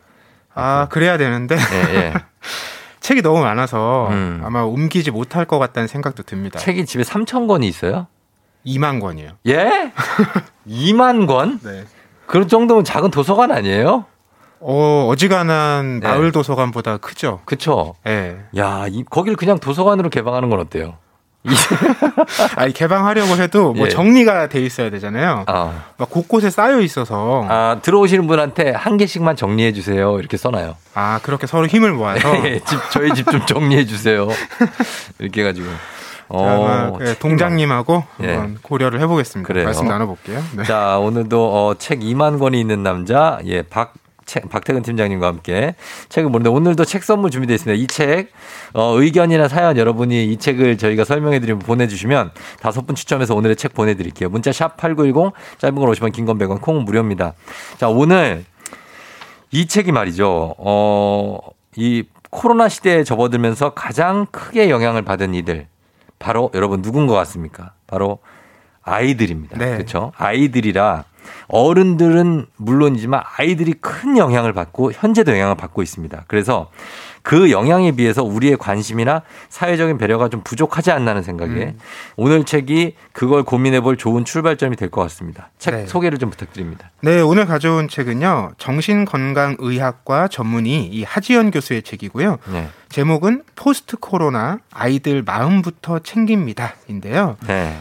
[0.53, 2.13] 아, 그래야 되는데 예, 예.
[2.99, 4.41] 책이 너무 많아서 음.
[4.43, 6.59] 아마 옮기지 못할 것 같다는 생각도 듭니다.
[6.59, 8.07] 책이 집에 3천 권이 있어요?
[8.65, 9.29] 2만 권이요.
[9.47, 9.91] 예?
[10.67, 11.59] 2만 권?
[11.63, 11.83] 네.
[12.25, 14.05] 그런 정도면 작은 도서관 아니에요?
[14.59, 16.07] 어, 어지간한 네.
[16.07, 17.41] 마을 도서관보다 크죠.
[17.45, 17.95] 그쵸?
[18.07, 18.37] 예.
[18.57, 20.95] 야, 이, 거기를 그냥 도서관으로 개방하는 건 어때요?
[22.55, 23.89] 아니 개방하려고 해도 뭐 예.
[23.89, 25.43] 정리가 돼 있어야 되잖아요.
[25.47, 25.83] 아.
[25.97, 30.17] 막 곳곳에 쌓여 있어서 아, 들어오시는 분한테 한 개씩만 정리해 주세요.
[30.19, 30.77] 이렇게 써놔요.
[30.93, 34.29] 아 그렇게 서로 힘을 모아서 예, 집 저희 집 좀 정리해 주세요.
[35.19, 35.67] 이렇게 해 가지고.
[36.37, 38.33] 어, 그 동장님하고 예.
[38.33, 39.47] 한번 고려를 해보겠습니다.
[39.47, 39.65] 그래요.
[39.65, 40.41] 말씀 나눠볼게요.
[40.57, 40.63] 네.
[40.63, 43.93] 자, 오늘도 어, 책 2만 권이 있는 남자, 예, 박,
[44.25, 45.75] 책, 박태근 팀장님과 함께
[46.09, 47.81] 책을 보는데 오늘도 책 선물 준비되어 있습니다.
[47.83, 48.31] 이 책,
[48.73, 52.31] 어, 의견이나 사연 여러분이 이 책을 저희가 설명해 드리면 보내주시면
[52.61, 54.29] 다섯 분 추첨해서 오늘의 책 보내드릴게요.
[54.29, 57.33] 문자 샵 8910, 짧은 걸 50원, 긴 건 100원, 콩은 무료입니다.
[57.77, 58.45] 자, 오늘
[59.51, 60.55] 이 책이 말이죠.
[60.57, 61.37] 어,
[61.75, 65.67] 이 코로나 시대에 접어들면서 가장 크게 영향을 받은 이들.
[66.23, 67.73] 바로 여러분 누군 것 같습니까?
[67.85, 68.19] 바로
[68.81, 69.57] 아이들입니다.
[69.57, 69.73] 네.
[69.73, 70.13] 그렇죠?
[70.15, 71.03] 아이들이라
[71.49, 76.23] 어른들은 물론이지만 아이들이 큰 영향을 받고 현재도 영향을 받고 있습니다.
[76.27, 76.71] 그래서
[77.23, 81.79] 그 영향에 비해서 우리의 관심이나 사회적인 배려가 좀 부족하지 않나는 생각에 음.
[82.17, 85.49] 오늘 책이 그걸 고민해 볼 좋은 출발점이 될 것 같습니다.
[85.57, 85.87] 책 네.
[85.87, 86.91] 소개를 좀 부탁드립니다.
[87.01, 88.51] 네, 오늘 가져온 책은요.
[88.57, 92.37] 정신건강의학과 전문의 이 하지연 교수의 책이고요.
[92.51, 92.69] 네.
[92.89, 97.37] 제목은 포스트 코로나 아이들 마음부터 챙깁니다인데요.
[97.47, 97.77] 네.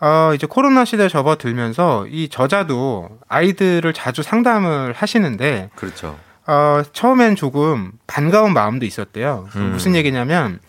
[0.00, 6.16] 어, 이제 코로나 시대에 접어들면서 이 저자도 아이들을 자주 상담을 하시는데 그렇죠.
[6.46, 9.48] 어, 처음엔 조금 반가운 마음도 있었대요.
[9.56, 9.72] 음.
[9.72, 10.60] 무슨 얘기냐면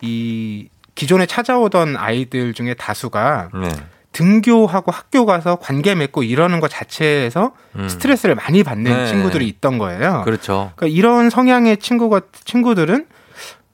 [0.00, 3.68] 이 기존에 찾아오던 아이들 중에 다수가 네.
[4.12, 7.88] 등교하고 학교 가서 관계 맺고 이러는 것 자체에서 음.
[7.88, 9.06] 스트레스를 많이 받는 네.
[9.06, 10.22] 친구들이 있던 거예요.
[10.24, 10.72] 그렇죠.
[10.76, 13.06] 그러니까 이런 성향의 친구가 친구들은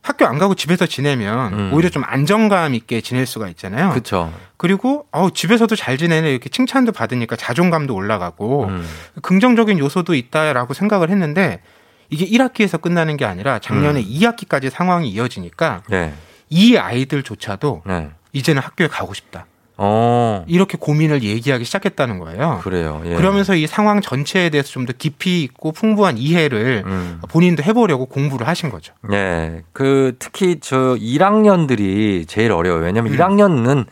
[0.05, 1.71] 학교 안 가고 집에서 지내면 음.
[1.73, 3.89] 오히려 좀 안정감 있게 지낼 수가 있잖아요.
[3.89, 4.31] 그렇죠.
[4.59, 8.87] 그리고 어 집에서도 잘 지내네 이렇게 칭찬도 받으니까 자존감도 올라가고 음.
[9.23, 11.63] 긍정적인 요소도 있다라고 생각을 했는데
[12.11, 14.05] 이게 1학기에서 끝나는 게 아니라 작년에 음.
[14.05, 16.13] 2학기까지 상황이 이어지니까 네.
[16.51, 18.11] 이 아이들조차도 네.
[18.35, 19.47] 이제는 학교에 가고 싶다.
[19.77, 20.45] 어.
[20.47, 22.61] 이렇게 고민을 얘기하기 시작했다는 거예요.
[22.63, 23.03] 그래요.
[23.07, 23.15] 예.
[23.17, 27.21] 그러면서 이 상황 전체에 대해서 좀 더 깊이 있고 풍부한 이해를 음.
[27.29, 28.93] 본인도 해보려고 공부를 하신 거죠.
[29.09, 29.63] 네.
[29.73, 32.83] 그 특히 저 1학년들이 제일 어려워요.
[32.85, 33.19] 왜냐면 음.
[33.19, 33.87] 1학년은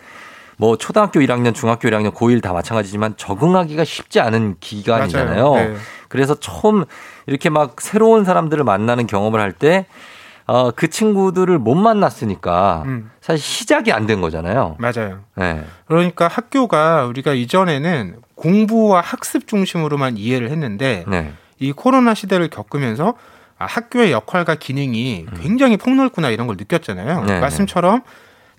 [0.58, 5.54] 뭐 초등학교 1학년, 중학교 1학년, 고1 다 마찬가지지만 적응하기가 쉽지 않은 기간이잖아요.
[5.54, 5.74] 네.
[6.08, 6.84] 그래서 처음
[7.26, 9.86] 이렇게 막 새로운 사람들을 만나는 경험을 할 때
[10.46, 13.10] 어, 그 친구들을 못 만났으니까 음.
[13.20, 14.76] 사실 시작이 안 된 거잖아요.
[14.78, 15.20] 맞아요.
[15.36, 15.64] 네.
[15.86, 21.32] 그러니까 학교가 우리가 이전에는 공부와 학습 중심으로만 이해를 했는데 네.
[21.60, 23.14] 이 코로나 시대를 겪으면서
[23.58, 27.20] 아, 학교의 역할과 기능이 굉장히 폭넓구나 이런 걸 느꼈잖아요.
[27.20, 27.26] 음.
[27.26, 28.02] 네, 말씀처럼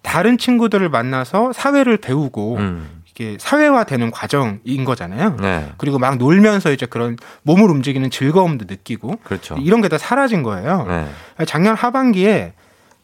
[0.02, 3.03] 다른 친구들을 만나서 사회를 배우고 음.
[3.16, 5.38] 이게 사회화되는 과정인 거잖아요.
[5.40, 5.72] 네.
[5.78, 9.56] 그리고 막 놀면서 이제 그런 몸을 움직이는 즐거움도 느끼고 그렇죠.
[9.60, 10.86] 이런 게 다 사라진 거예요.
[10.88, 11.46] 네.
[11.46, 12.54] 작년 하반기에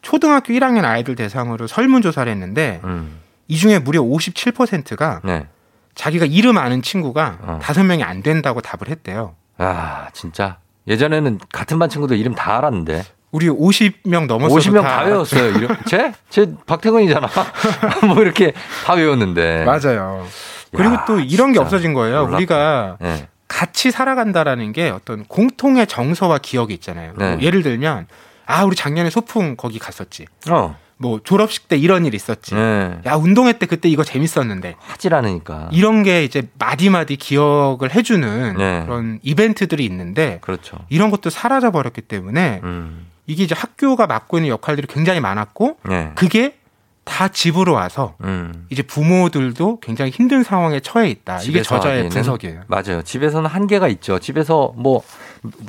[0.02, 3.18] 초등학교 1학년 아이들 대상으로 설문조사를 했는데 음.
[3.46, 5.46] 이 중에 무려 57%가 네.
[5.94, 7.58] 자기가 이름 아는 친구가 어.
[7.62, 9.34] 다섯 명이 안 된다고 답을 했대요.
[9.58, 10.58] 아, 진짜.
[10.88, 13.04] 예전에는 같은 반 친구들 이름 다 알았는데.
[13.32, 15.68] 우리 50명 넘었어도 50명 다 다, 외웠어요.
[15.86, 16.12] 제?
[16.30, 17.28] 제 박태근이잖아.
[18.08, 18.52] 뭐 이렇게
[18.84, 19.64] 다 외웠는데.
[19.64, 20.26] 맞아요.
[20.74, 22.16] 그리고 야, 또 이런 게 없어진 거예요.
[22.22, 22.36] 놀랍다.
[22.36, 23.28] 우리가 네.
[23.48, 27.14] 같이 살아간다라는 게 어떤 공통의 정서와 기억이 있잖아요.
[27.16, 27.32] 네.
[27.34, 28.06] 뭐 예를 들면
[28.46, 30.26] 아 우리 작년에 소풍 거기 갔었지.
[30.50, 30.76] 어.
[30.96, 32.54] 뭐 졸업식 때 이런 일 있었지.
[32.54, 32.98] 네.
[33.06, 34.76] 야 운동회 때 그때 이거 재밌었는데.
[34.78, 35.68] 하질 않으니까.
[35.72, 38.82] 이런 게 이제 마디마디 기억을 해주는 네.
[38.84, 40.76] 그런 이벤트들이 있는데 그렇죠.
[40.88, 43.06] 이런 것도 사라져 버렸기 때문에 음.
[43.30, 46.12] 이게 이제 학교가 맡고 있는 역할들이 굉장히 많았고 네.
[46.16, 46.59] 그게
[47.04, 48.66] 다 집으로 와서 음.
[48.70, 51.40] 이제 부모들도 굉장히 힘든 상황에 처해 있다.
[51.42, 52.62] 이게 저자의 분석이에요.
[52.66, 53.02] 맞아요.
[53.02, 54.18] 집에서는 한계가 있죠.
[54.18, 55.02] 집에서 뭐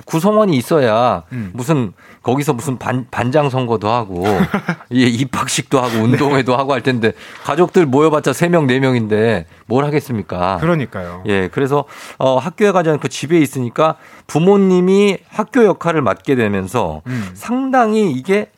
[0.06, 1.52] 구성원이 있어야 음.
[1.54, 4.24] 무슨 거기서 무슨 반, 반장 선거도 하고
[4.94, 7.14] 예, 입학식도 하고 운동회도 하고 할 텐데
[7.44, 10.58] 가족들 모여봤자 3명, 4명인데 뭘 하겠습니까?
[10.58, 11.24] 그러니까요.
[11.28, 11.86] 예, 그래서
[12.18, 13.96] 어, 학교에 가지 않고 집에 있으니까
[14.28, 17.32] 부모님이 학교 역할을 맡게 되면서 음.
[17.34, 18.52] 상당히 이게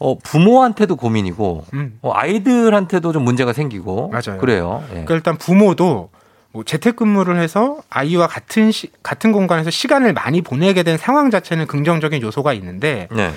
[0.00, 1.98] 어, 부모한테도 고민이고 음.
[2.00, 4.40] 어, 아이들한테도 좀 문제가 생기고 맞아요.
[4.40, 4.82] 그래요.
[4.88, 4.92] 예.
[4.92, 6.08] 그러니까 일단 부모도
[6.52, 12.22] 뭐 재택근무를 해서 아이와 같은 시, 같은 공간에서 시간을 많이 보내게 된 상황 자체는 긍정적인
[12.22, 13.30] 요소가 있는데 네.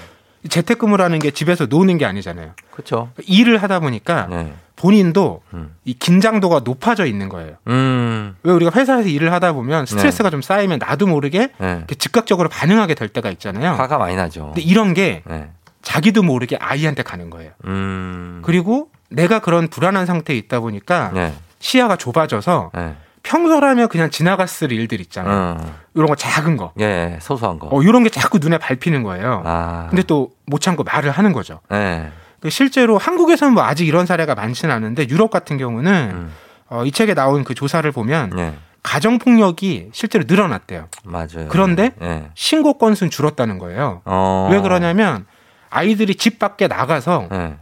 [0.49, 2.53] 재택근무라는 게 집에서 노는 게 아니잖아요.
[2.72, 3.11] 그렇죠.
[3.28, 4.53] 일을 하다 보니까 네.
[4.78, 5.76] 본인도 음.
[5.84, 7.55] 이 긴장도가 높아져 있는 거예요.
[7.68, 8.36] 음.
[8.43, 11.84] 왜 우리가 회사에서 일을 하다 보면 스트레스가 좀 쌓이면 나도 모르게 네.
[11.97, 13.74] 즉각적으로 반응하게 될 때가 있잖아요.
[13.74, 14.45] 화가 많이 나죠.
[14.47, 15.49] 근데 이런 게 네.
[15.84, 17.51] 자기도 모르게 아이한테 가는 거예요.
[17.65, 18.41] 음.
[18.43, 21.34] 그리고 내가 그런 불안한 상태에 있다 보니까 네.
[21.59, 22.95] 시야가 좁아져서 네.
[23.21, 25.57] 평소라면 그냥 지나갔을 일들 있잖아요.
[25.59, 25.75] 어.
[25.93, 26.73] 이런 거 작은 거.
[26.79, 27.69] 예, 소소한 거.
[27.71, 29.43] 어, 이런 게 자꾸 눈에 밟히는 거예요.
[29.45, 29.88] 아.
[29.89, 31.61] 근데 또 못 참고 말을 하는 거죠.
[31.69, 32.11] 네.
[32.41, 36.34] 그 실제로 한국에서는 뭐 아직 이런 사례가 많지는 않은데 유럽 같은 경우는 음.
[36.69, 38.53] 어, 이 책에 나온 그 조사를 보면 네.
[38.81, 40.89] 가정 폭력이 실제로 늘어났대요.
[41.05, 41.47] 맞아요.
[41.47, 42.25] 그런데 예.
[42.36, 44.01] 신고 건수는 줄었다는 거예요.
[44.03, 44.49] 어.
[44.51, 45.25] 왜 그러냐면
[45.74, 47.55] 아이들이 집 밖에 나가서 예.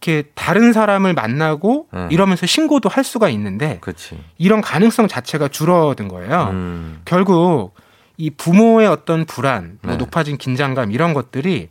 [0.00, 2.08] 이렇게 다른 사람을 만나고 네.
[2.10, 4.18] 이러면서 신고도 할 수가 있는데 그렇지.
[4.38, 6.50] 이런 가능성 자체가 줄어든 거예요.
[6.52, 7.00] 음.
[7.04, 7.74] 결국
[8.16, 9.98] 이 부모의 어떤 불안, 뭐 네.
[9.98, 11.68] 높아진 긴장감 이런 것들이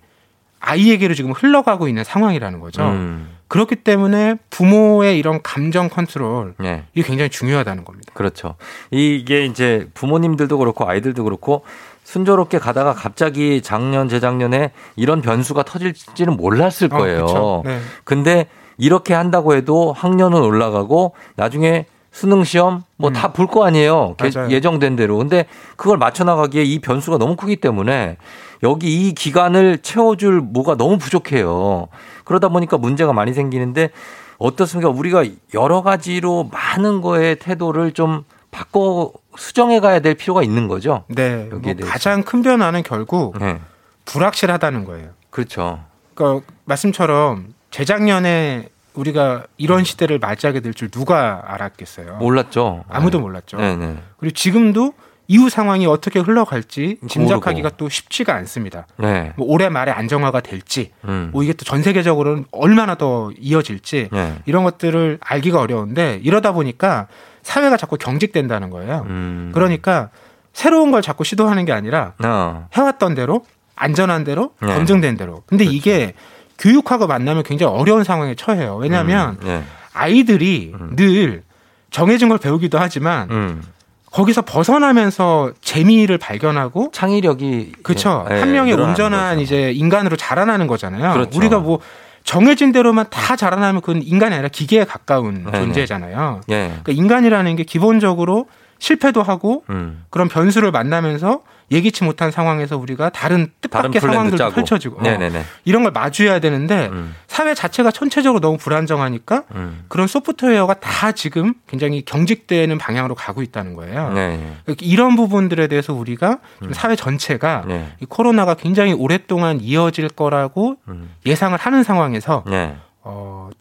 [0.60, 2.84] 아이에게로 지금 흘러가고 있는 상황이라는 거죠.
[2.84, 3.38] 음.
[3.48, 6.84] 그렇기 때문에 부모의 이런 감정 컨트롤 예.
[6.94, 8.12] 이게 굉장히 중요하다는 겁니다.
[8.14, 8.56] 그렇죠.
[8.92, 11.64] 이게 이제 부모님들도 그렇고 아이들도 그렇고
[12.12, 17.26] 순조롭게 가다가 갑자기 작년 재작년에 이런 변수가 터질지는 몰랐을 어, 거예요.
[17.26, 17.64] 그쵸.
[17.66, 17.80] 네.
[18.06, 18.48] 근데
[18.78, 24.16] 이렇게 한다고 해도 학년은 올라가고 나중에 수능 시험 뭐 다 볼거 아니에요.
[24.18, 24.32] 게- 음.
[24.34, 24.50] 맞아요.
[24.52, 25.18] 예정된 대로.
[25.18, 28.16] 근데 그걸 맞춰 나가기에 이 변수가 너무 크기 때문에
[28.64, 31.90] 여기 이 기간을 채워줄 뭐가 너무 부족해요.
[32.24, 33.90] 그러다 보니까 문제가 많이 생기는데
[34.38, 34.90] 어떻습니까?
[34.90, 38.24] 우리가 여러 가지로 많은 거에 태도를 좀
[38.58, 41.04] 바꿔 수정해 가야 될 필요가 있는 거죠.
[41.10, 41.48] 네.
[41.52, 41.88] 여기에 뭐.
[41.88, 43.60] 가장 큰 변화는 결국 네.
[44.06, 45.10] 불확실하다는 거예요.
[45.30, 45.84] 그렇죠.
[46.16, 52.16] 그러니까 말씀처럼 재작년에 우리가 이런 시대를 맞이하게 될 줄 누가 알았겠어요.
[52.18, 52.84] 몰랐죠.
[52.90, 53.22] 아무도 네.
[53.22, 53.58] 몰랐죠.
[53.58, 53.98] 네네.
[54.18, 54.94] 그리고 지금도
[55.28, 57.78] 이후 상황이 어떻게 흘러갈지 짐작하기가 모르고.
[57.78, 58.88] 또 쉽지가 않습니다.
[58.98, 59.34] 네.
[59.36, 61.30] 뭐 올해 말에 안정화가 될지, 음.
[61.32, 64.36] 뭐 이게 또 전 세계적으로는 얼마나 더 이어질지 네.
[64.46, 67.08] 이런 것들을 알기가 어려운데 이러다 보니까
[67.48, 69.06] 사회가 자꾸 경직된다는 거예요.
[69.08, 69.52] 음.
[69.54, 70.10] 그러니까
[70.52, 72.68] 새로운 걸 자꾸 시도하는 게 아니라 어.
[72.74, 73.46] 해왔던 대로
[73.76, 74.74] 안전한 대로 네.
[74.74, 75.44] 검증된 대로.
[75.46, 76.14] 근데 이게
[76.60, 78.76] 교육하고 만나면 굉장히 어려운 상황에 처해요.
[78.76, 79.48] 왜냐하면 음.
[79.48, 79.64] 네.
[79.94, 81.44] 아이들이 늘
[81.90, 83.64] 정해진 걸 배우기도 하지만 음.
[84.12, 88.26] 거기서 벗어나면서 재미를 발견하고 창의력이 그렇죠.
[88.30, 89.42] 예, 한 명의 온전한 거죠.
[89.42, 91.14] 이제 인간으로 자라나는 거잖아요.
[91.14, 91.38] 그렇죠.
[91.38, 91.80] 우리가 뭐
[92.28, 96.42] 정해진 대로만 다 자라나면 그건 인간이 아니라 기계에 가까운 네, 존재잖아요.
[96.50, 96.68] 예.
[96.84, 98.50] 그러니까 인간이라는 게 기본적으로
[98.80, 100.06] 실패도 하고 음.
[100.10, 104.56] 그런 변수를 만나면서 예기치 못한 상황에서 우리가 다른 뜻밖의 상황들도 짜고.
[104.56, 105.44] 펼쳐지고 어.
[105.66, 107.14] 이런 걸 마주해야 되는데 음.
[107.28, 109.84] 사회 자체가 전체적으로 너무 불안정하니까 음.
[109.90, 114.14] 그런 소프트웨어가 다 지금 굉장히 경직되는 방향으로 가고 있다는 거예요.
[114.14, 114.56] 네.
[114.64, 117.92] 그러니까 이런 부분들에 대해서 우리가 좀 사회 전체가 네.
[118.00, 121.12] 이 코로나가 굉장히 오랫동안 이어질 거라고 음.
[121.26, 122.78] 예상을 하는 상황에서 네.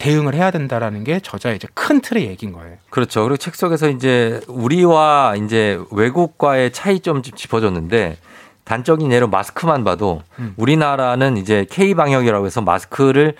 [0.06, 2.76] 어, 대응을 해야 된다라는 게 저자의 이제 큰 틀의 얘기인 거예요.
[2.90, 3.22] 그렇죠.
[3.22, 8.16] 그리고 책 속에서 이제 우리와 이제 외국과의 차이점 좀 짚어줬는데
[8.64, 10.54] 단적인 예로 마스크만 봐도 음.
[10.56, 13.34] 우리나라는 이제 K 방역이라고 해서 마스크를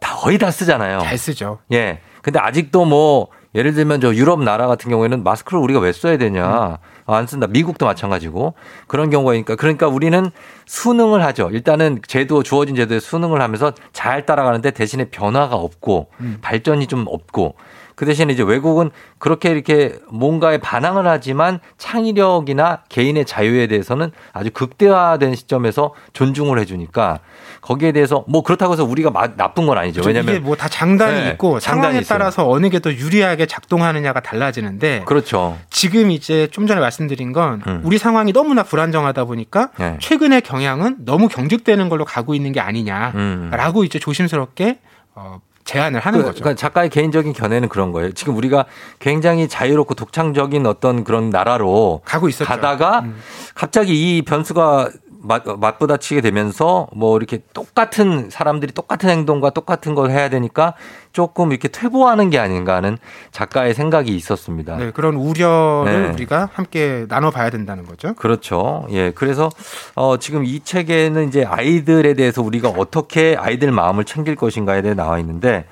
[0.00, 1.00] 다 거의 다 쓰잖아요.
[1.00, 1.58] 잘 쓰죠.
[1.72, 2.00] 예.
[2.22, 6.78] 근데 아직도 뭐 예를 들면 저 유럽 나라 같은 경우에는 마스크를 우리가 왜 써야 되냐.
[7.14, 7.46] 안 쓴다.
[7.46, 8.54] 미국도 마찬가지고
[8.86, 10.30] 그런 경우가 있으니까 그러니까 우리는
[10.66, 11.50] 수능을 하죠.
[11.52, 16.38] 일단은 제도 주어진 제도에 수능을 하면서 잘 따라가는데 대신에 변화가 없고 음.
[16.42, 17.54] 발전이 좀 없고
[17.96, 25.34] 그 대신에 이제 외국은 그렇게 이렇게 뭔가에 반항을 하지만 창의력이나 개인의 자유에 대해서는 아주 극대화된
[25.34, 27.20] 시점에서 존중을 해주니까
[27.66, 30.00] 거기에 대해서 뭐 그렇다고 해서 우리가 마- 나쁜 건 아니죠.
[30.00, 30.08] 그렇죠.
[30.08, 32.18] 왜냐면 이게 뭐 다 장단이 네, 있고 장단이 상황에 있어요.
[32.18, 35.58] 따라서 어느 게 더 유리하게 작동하느냐가 달라지는데 그렇죠.
[35.70, 37.80] 지금 이제 좀 전에 말씀드린 건 음.
[37.84, 39.96] 우리 상황이 너무나 불안정하다 보니까 네.
[40.00, 43.84] 최근의 경향은 너무 경직되는 걸로 가고 있는 게 아니냐라고 음.
[43.84, 44.78] 이제 조심스럽게
[45.14, 46.40] 어, 제안을 하는 그, 거죠.
[46.44, 48.12] 그러니까 작가의 개인적인 견해는 그런 거예요.
[48.12, 48.66] 지금 우리가
[49.00, 52.48] 굉장히 자유롭고 독창적인 어떤 그런 나라로 가고 있었죠.
[52.48, 53.16] 가다가 음.
[53.56, 54.90] 갑자기 이 변수가
[55.26, 60.74] 맞, 맞부딪히게 되면서 뭐 이렇게 똑같은 사람들이 똑같은 행동과 똑같은 걸 해야 되니까
[61.12, 62.98] 조금 이렇게 퇴보하는 게 아닌가 하는
[63.32, 64.76] 작가의 생각이 있었습니다.
[64.76, 66.12] 네, 그런 우려를 네.
[66.12, 68.14] 우리가 함께 나눠봐야 된다는 거죠.
[68.14, 68.86] 그렇죠.
[68.90, 69.10] 예.
[69.12, 69.48] 그래서
[69.94, 75.18] 어 지금 이 책에는 이제 아이들에 대해서 우리가 어떻게 아이들 마음을 챙길 것인가에 대해 나와
[75.18, 75.66] 있는데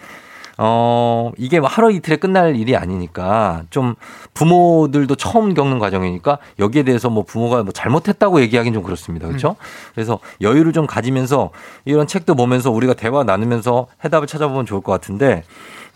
[0.56, 3.94] 어 이게 뭐 하루 이틀에 끝날 일이 아니니까 좀
[4.34, 9.26] 부모들도 처음 겪는 과정이니까 여기에 대해서 뭐 부모가 뭐 잘못했다고 얘기하기는 좀 그렇습니다.
[9.26, 9.56] 그렇죠?
[9.94, 11.50] 그래서 여유를 좀 가지면서
[11.84, 15.42] 이런 책도 보면서 우리가 대화 나누면서 해답을 찾아보면 좋을 것 같은데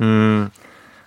[0.01, 0.51] 음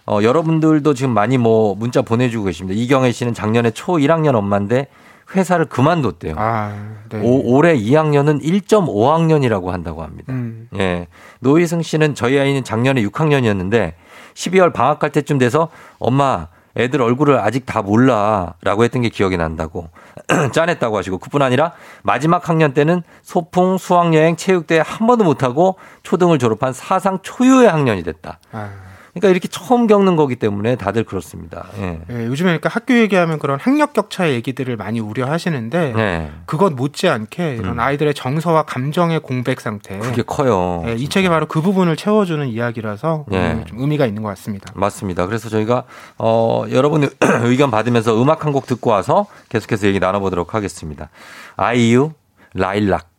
[0.06, 2.80] 어, 여러분들도 지금 많이 뭐 문자 보내주고 계십니다.
[2.80, 4.88] 이경혜 씨는 작년에 초 1학년 엄마인데
[5.36, 6.36] 회사를 그만뒀대요.
[6.38, 6.74] 아,
[7.10, 7.20] 네.
[7.22, 10.32] 오- 올해 2학년은 1.5학년이라고 한다고 합니다.
[10.34, 10.68] 음.
[10.78, 11.08] 예.
[11.40, 13.94] 노희승 씨는 저희 아이는 작년에 6학년이었는데
[14.34, 15.70] 12월 방학할 때쯤 돼서
[16.00, 19.90] 엄마 애들 얼굴을 아직 다 몰라 라고 했던 게 기억이 난다고
[20.54, 26.72] 짠했다고 하시고 그뿐 아니라 마지막 학년 때는 소풍, 수학여행, 체육대회 한 번도 못하고 초등을 졸업한
[26.72, 28.40] 사상 초유의 학년이 됐다.
[28.54, 28.70] 아,
[29.14, 31.66] 그러니까 이렇게 처음 겪는 거기 때문에 다들 그렇습니다.
[31.80, 32.00] 예.
[32.10, 36.32] 예, 요즘에 그러니까 학교 얘기하면 그런 학력 격차 얘기들을 많이 우려하시는데 네.
[36.46, 39.98] 그것 못지않게 이런 아이들의 정서와 감정의 공백 상태.
[40.00, 40.84] 그게 커요.
[40.88, 43.52] 예, 이 책이 바로 그 부분을 채워주는 이야기라서 예.
[43.52, 44.72] 음, 좀 의미가 있는 것 같습니다.
[44.76, 45.26] 맞습니다.
[45.26, 45.84] 그래서 저희가
[46.18, 47.10] 어 여러분
[47.44, 51.10] 의견 받으면서 음악 한 곡 듣고 와서 계속해서 얘기 나눠보도록 하겠습니다.
[51.56, 52.12] 아이유
[52.54, 53.11] 라일락.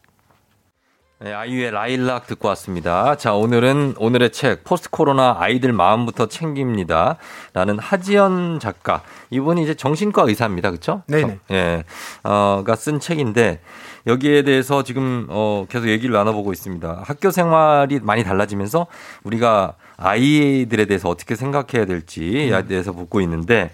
[1.25, 3.17] 네, 아이유의 라일락 듣고 왔습니다.
[3.17, 7.17] 자, 오늘은 오늘의 책 포스트 코로나 아이들 마음부터 챙깁니다.
[7.53, 9.03] 라는 하지연 작가.
[9.31, 10.71] 이분이 이제 정신과 의사입니다.
[10.71, 11.05] 그렇죠?
[11.07, 11.39] 네네.
[11.53, 11.85] 예.
[12.25, 13.61] 어가 쓴 책인데
[14.09, 17.03] 여기에 대해서 지금 어 계속 얘기를 나눠보고 있습니다.
[17.05, 18.89] 학교 생활이 많이 달라지면서
[19.23, 22.67] 우리가 아이들에 대해서 어떻게 생각해야 될지에 음.
[22.67, 23.71] 대해서 묻고 있는데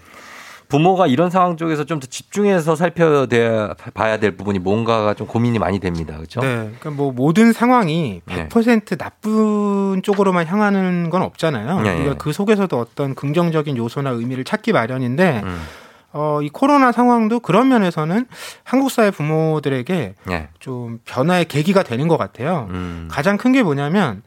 [0.69, 6.15] 부모가 이런 상황 쪽에서 좀 더 집중해서 살펴봐야 될 부분이 뭔가가 좀 고민이 많이 됩니다.
[6.15, 6.39] 그렇죠?
[6.41, 6.47] 네,
[6.79, 8.47] 그러니까 뭐 모든 상황이 네.
[8.47, 11.81] 100% 나쁜 쪽으로만 향하는 건 없잖아요.
[11.81, 12.15] 네, 우리가 네.
[12.17, 15.61] 그 속에서도 어떤 긍정적인 요소나 의미를 찾기 마련인데 음.
[16.11, 18.25] 어, 이 코로나 상황도 그런 면에서는
[18.63, 20.49] 한국 사회 부모들에게 네.
[20.59, 22.67] 좀 변화의 계기가 되는 것 같아요.
[22.71, 23.07] 음.
[23.11, 24.21] 가장 큰 게 뭐냐면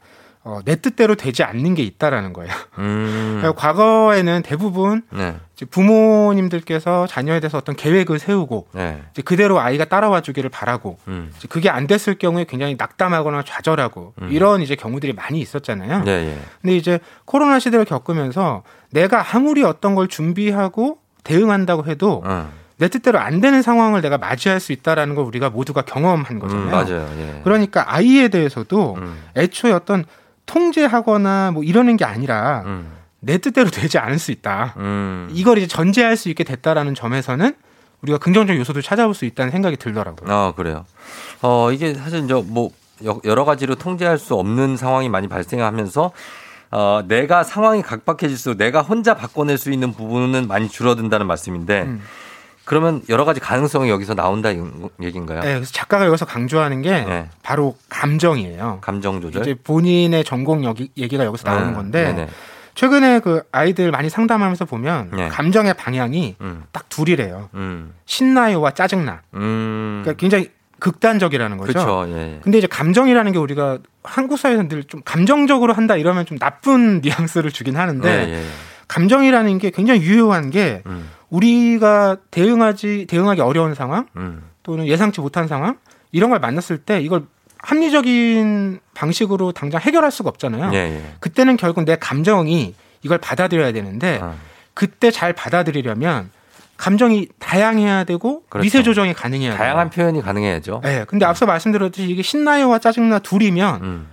[0.45, 2.51] 어, 내 뜻대로 되지 않는 게 있다라는 거예요.
[2.77, 3.41] 음.
[3.55, 5.35] 과거에는 대부분 네.
[5.69, 9.01] 부모님들께서 자녀에 대해서 어떤 계획을 세우고 네.
[9.23, 11.31] 그대로 아이가 따라와 주기를 바라고 음.
[11.47, 14.29] 그게 안 됐을 경우에 굉장히 낙담하거나 좌절하고 음.
[14.31, 16.03] 이런 이제 경우들이 많이 있었잖아요.
[16.07, 16.37] 예, 예.
[16.61, 22.51] 근데 이제 코로나 시대를 겪으면서 내가 아무리 어떤 걸 준비하고 대응한다고 해도 어.
[22.77, 26.65] 내 뜻대로 안 되는 상황을 내가 맞이할 수 있다라는 걸 우리가 모두가 경험한 거잖아요.
[26.65, 27.09] 음, 맞아요.
[27.17, 27.41] 예.
[27.45, 29.17] 그러니까 아이에 대해서도 음.
[29.37, 30.03] 애초에 어떤
[30.45, 32.91] 통제하거나 뭐 이러는 게 아니라 음.
[33.19, 34.73] 내 뜻대로 되지 않을 수 있다.
[34.77, 35.29] 음.
[35.31, 37.53] 이걸 이제 전제할 수 있게 됐다라는 점에서는
[38.01, 40.33] 우리가 긍정적 요소도 찾아볼 수 있다는 생각이 들더라고요.
[40.33, 40.85] 아, 그래요.
[41.41, 42.69] 어, 이게 사실 이제 뭐
[43.05, 46.11] 여- 여러 가지로 통제할 수 없는 상황이 많이 발생하면서
[46.71, 52.01] 어, 내가 상황이 각박해질수록 내가 혼자 바꿔낼 수 있는 부분은 많이 줄어든다는 말씀인데 음.
[52.65, 54.61] 그러면 여러 가지 가능성이 여기서 나온다 이
[55.01, 55.41] 얘기인가요?
[55.41, 57.29] 네, 그래서 작가가 여기서 강조하는 게 네.
[57.41, 58.79] 바로 감정이에요.
[58.81, 59.41] 감정 조절.
[59.41, 62.29] 이제 본인의 전공 여기, 얘기가 여기서 나오는 아, 건데 네네.
[62.75, 65.27] 최근에 그 아이들 많이 상담하면서 보면 네.
[65.27, 66.63] 감정의 방향이 음.
[66.71, 67.49] 딱 둘이래요.
[67.53, 67.93] 음.
[68.05, 69.21] 신나요와 짜증나.
[69.35, 70.01] 음.
[70.03, 70.49] 그러니까 굉장히
[70.79, 71.71] 극단적이라는 거죠.
[71.73, 72.05] 그렇죠.
[72.09, 72.39] 예.
[72.43, 77.51] 근데 이제 감정이라는 게 우리가 한국 사회에서 늘 좀 감정적으로 한다 이러면 좀 나쁜 뉘앙스를
[77.51, 78.43] 주긴 하는데 예, 예.
[78.87, 81.09] 감정이라는 게 굉장히 유효한 게 음.
[81.33, 84.43] 우리가 대응하지 대응하기 어려운 상황 음.
[84.61, 85.77] 또는 예상치 못한 상황
[86.11, 87.23] 이런 걸 만났을 때 이걸
[87.57, 90.71] 합리적인 방식으로 당장 해결할 수가 없잖아요.
[90.73, 91.03] 예, 예.
[91.19, 94.35] 그때는 결국 내 감정이 이걸 받아들여야 되는데 아.
[94.73, 96.29] 그때 잘 받아들이려면
[96.77, 98.63] 감정이 다양해야 되고 그렇죠.
[98.63, 99.57] 미세 조정이 가능해야 돼요.
[99.57, 100.81] 다양한 표현이 가능해야죠.
[100.83, 104.12] 네, 근데 앞서 말씀드렸듯이 이게 신나요와 짜증나 둘이면 음.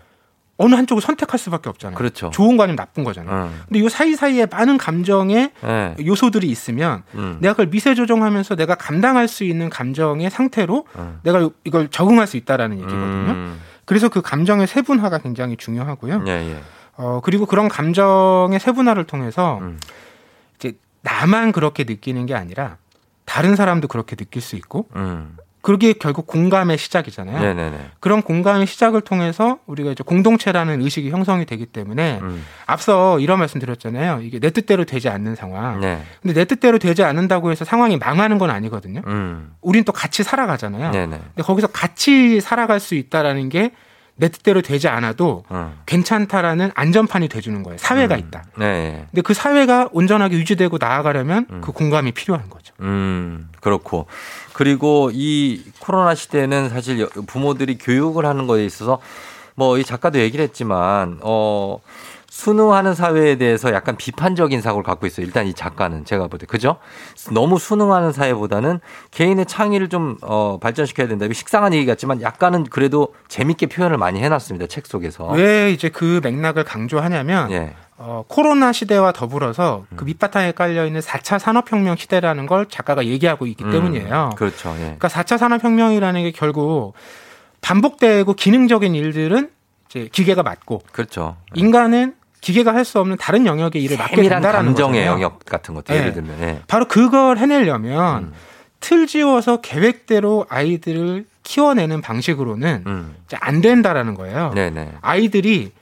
[0.63, 1.97] 어느 한쪽을 선택할 수밖에 없잖아요.
[1.97, 2.29] 그렇죠.
[2.31, 3.45] 좋은 거 아니면 나쁜 거잖아요.
[3.47, 3.63] 음.
[3.67, 5.97] 근데 이 사이사이에 많은 감정의 예.
[6.05, 7.39] 요소들이 있으면 음.
[7.41, 11.21] 내가 그걸 미세 조정하면서 내가 감당할 수 있는 감정의 상태로 음.
[11.23, 13.31] 내가 이걸 적응할 수 있다라는 얘기거든요.
[13.31, 13.61] 음.
[13.87, 16.25] 그래서 그 감정의 세분화가 굉장히 중요하고요.
[16.27, 16.61] 예, 예.
[16.99, 19.81] 어, 그리고 그런 감정의 세분화를 통해서 음.
[20.57, 22.77] 이제 나만 그렇게 느끼는 게 아니라
[23.25, 25.39] 다른 사람도 그렇게 느낄 수 있고 음.
[25.63, 27.39] 그게 결국 공감의 시작이잖아요.
[27.39, 27.91] 네네네.
[28.01, 32.45] 그런 공감의 시작을 통해서 우리가 이제 공동체라는 의식이 형성이 되기 때문에 음.
[32.67, 34.21] 앞서 이런 말씀 드렸잖아요.
[34.23, 35.81] 이게 내 뜻대로 되지 않는 상황.
[35.81, 36.03] 네.
[36.23, 39.03] 근데 내 뜻대로 되지 않는다고 해서 상황이 망하는 건 아니거든요.
[39.07, 39.53] 음.
[39.61, 40.93] 우린 또 같이 살아가잖아요.
[40.93, 41.19] 네네.
[41.19, 43.73] 근데 거기서 같이 살아갈 수 있다라는 게
[44.21, 45.75] 내 뜻대로 되지 않아도 어.
[45.87, 47.79] 괜찮다라는 안전판이 돼주는 거예요.
[47.79, 48.45] 사회가 있다.
[48.59, 49.07] 네.
[49.11, 52.75] 근데 그 사회가 온전하게 유지되고 나아가려면 그 공감이 필요한 거죠.
[52.81, 54.07] 음, 그렇고.
[54.53, 59.01] 그리고 이 코로나 시대는 사실 여- 부모들이 교육을 하는 거에 있어서
[59.55, 61.79] 뭐 이 작가도 얘기를 했지만, 어,
[62.31, 65.26] 순응하는 사회에 대해서 약간 비판적인 사고를 갖고 있어요.
[65.26, 66.47] 일단 이 작가는 제가 볼 때.
[66.47, 66.76] 그죠?
[67.33, 68.78] 너무 순응하는 사회보다는
[69.11, 71.24] 개인의 창의를 좀, 어, 발전시켜야 된다.
[71.24, 74.68] 이거 식상한 얘기 같지만 약간은 그래도 재밌게 표현을 많이 해놨습니다.
[74.68, 75.26] 책 속에서.
[75.33, 77.74] 왜 이제 그 맥락을 강조하냐면 예.
[77.97, 83.64] 어, 코로나 시대와 더불어서 그 밑바탕에 깔려 있는 4차 산업혁명 시대라는 걸 작가가 얘기하고 있기
[83.64, 84.31] 음, 때문이에요.
[84.37, 84.70] 그렇죠.
[84.78, 84.83] 예.
[84.85, 86.95] 그러니까 4차 산업혁명이라는 게 결국
[87.61, 89.51] 반복되고 기능적인 일들은
[89.89, 91.37] 이제 기계가 맡고 그렇죠.
[91.55, 95.11] 인간은 기계가 할 수 없는 다른 영역의 일을 맡게 된다라는 감정의 거잖아요.
[95.12, 96.01] 영역 같은 것도 네.
[96.01, 96.36] 예를 들면.
[96.41, 96.62] 예.
[96.66, 98.32] 바로 그걸 해내려면 음.
[98.80, 103.16] 틀 지워서 계획대로 아이들을 키워내는 방식으로는 음.
[103.41, 104.53] 안 된다라는 거예요.
[104.55, 104.93] 네네.
[105.03, 105.72] 아이들이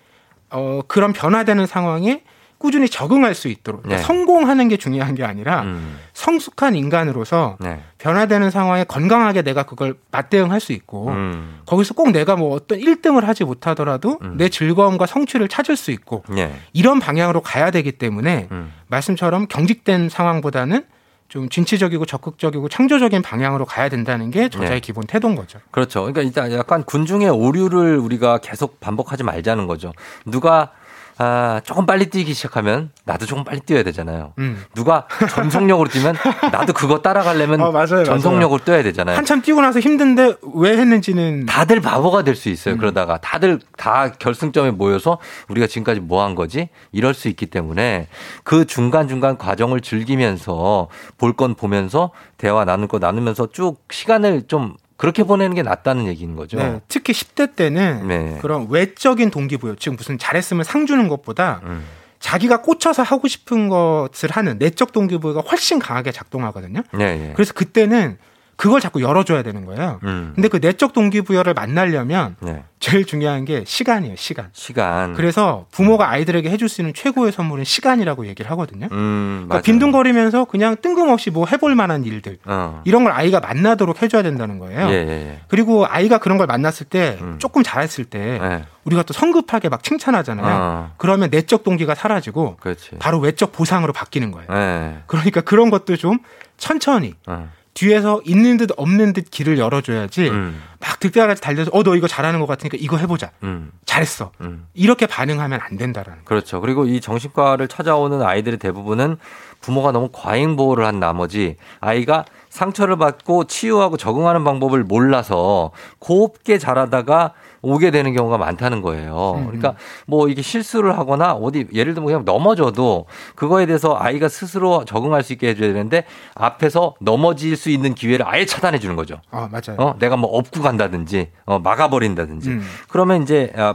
[0.51, 2.23] 어, 그런 변화되는 상황에
[2.59, 4.07] 꾸준히 적응할 수 있도록 그러니까 네.
[4.07, 5.65] 성공하는 게 중요한 게 아니라
[6.13, 7.81] 성숙한 인간으로서 네.
[7.99, 11.61] 변화되는 상황에 건강하게 내가 그걸 맞대응할 수 있고 음.
[11.67, 16.53] 거기서 꼭 내가 뭐 어떤 1등을 하지 못하더라도 내 즐거움과 성취를 찾을 수 있고 예.
[16.73, 18.73] 이런 방향으로 가야 되기 때문에 음.
[18.89, 20.85] 말씀처럼 경직된 상황보다는
[21.29, 24.81] 좀 진취적이고 적극적이고 창조적인 방향으로 가야 된다는 게 저자의 네.
[24.81, 25.59] 기본 태도인 거죠.
[25.71, 26.01] 그렇죠.
[26.01, 29.93] 그러니까 일단 약간 군중의 오류를 우리가 계속 반복하지 말자는 거죠.
[30.25, 30.73] 누가
[31.21, 34.35] 아, 조금 빨리 뛰기 시작하면 나도 조금 빨리 뛰어야 되잖아요.
[34.39, 34.65] 음.
[34.75, 36.15] 누가 전속력으로 뛰면
[36.53, 39.17] 나도 그거 따라가려면 어, 맞아요, 전속력으로 뛰어야 되잖아요.
[39.17, 42.75] 한참 뛰고 나서 힘든데 왜 했는지는 다들 바보가 될 수 있어요.
[42.75, 42.79] 음.
[42.79, 46.69] 그러다가 다들 다 결승점에 모여서 우리가 지금까지 뭐 한 거지?
[46.93, 48.07] 이럴 수 있기 때문에
[48.45, 55.23] 그 중간중간 과정을 즐기면서 볼 건 보면서 대화 나눌 거 나누면서 쭉 시간을 좀 그렇게
[55.23, 56.59] 보내는 게 낫다는 얘기인 거죠.
[56.59, 58.39] 네, 특히 10대 때는 네.
[58.43, 61.85] 그런 외적인 동기부여, 지금 무슨 잘했으면 상 주는 것보다 음.
[62.19, 66.83] 자기가 꽂혀서 하고 싶은 것을 하는 내적 동기부여가 훨씬 강하게 작동하거든요.
[66.93, 67.33] 네, 예.
[67.35, 68.19] 그래서 그때는
[68.59, 70.01] 그걸 자꾸 열어줘야 되는 거예요.
[70.03, 70.33] 음.
[70.35, 72.65] 근데 그 내적 동기부여를 만나려면 네.
[72.81, 74.49] 제일 중요한 게 시간이에요, 시간.
[74.53, 75.15] 시간.
[75.15, 78.89] 그래서 부모가 아이들에게 해줄 수 있는 최고의 선물은 시간이라고 얘기를 하거든요.
[78.91, 79.63] 음, 그러니까.
[79.63, 82.83] 빈둥거리면서 그냥 뜬금없이 뭐 해볼 만한 일들 어.
[82.85, 84.89] 이런 걸 아이가 만나도록 해줘야 된다는 거예요.
[84.89, 85.41] 예, 예, 예.
[85.47, 87.37] 그리고 아이가 그런 걸 만났을 때 음.
[87.39, 88.65] 조금 잘했을 때 네.
[88.83, 90.57] 우리가 또 성급하게 막 칭찬하잖아요.
[90.61, 90.95] 어.
[90.97, 92.97] 그러면 내적 동기가 사라지고 그렇지.
[92.99, 94.49] 바로 외적 보상으로 바뀌는 거예요.
[94.51, 94.99] 네.
[95.07, 96.19] 그러니까 그런 것도 좀
[96.57, 97.49] 천천히 어.
[97.79, 100.61] 뒤에서 있는 듯 없는 듯 길을 열어줘야지 음.
[100.81, 103.31] 막 득달같이 달려서 어 너 이거 잘하는 것 같으니까 이거 해보자.
[103.45, 103.71] 음.
[103.87, 104.33] 잘했어.
[104.41, 104.67] 음.
[104.75, 106.25] 이렇게 반응하면 안 된다라는.
[106.25, 106.61] 그렇죠.
[106.61, 109.17] 그리고 이 정신과를 찾아오는 아이들의 대부분은
[109.61, 115.71] 부모가 너무 과잉 보호를 한 나머지 아이가 상처를 받고 치유하고 적응하는 방법을 몰라서
[116.01, 119.35] 곱게 자라다가 오게 되는 경우가 많다는 거예요.
[119.39, 119.47] 음.
[119.47, 119.75] 그러니까
[120.07, 125.33] 뭐 이게 실수를 하거나 어디 예를 들면 그냥 넘어져도 그거에 대해서 아이가 스스로 적응할 수
[125.33, 126.05] 있게 해줘야 되는데
[126.35, 129.21] 앞에서 넘어질 수 있는 기회를 아예 차단해 주는 거죠.
[129.31, 129.77] 아 맞아요.
[129.79, 132.63] 어, 내가 뭐 업고 간다든지 어, 막아버린다든지 음.
[132.89, 133.75] 그러면 이제 아,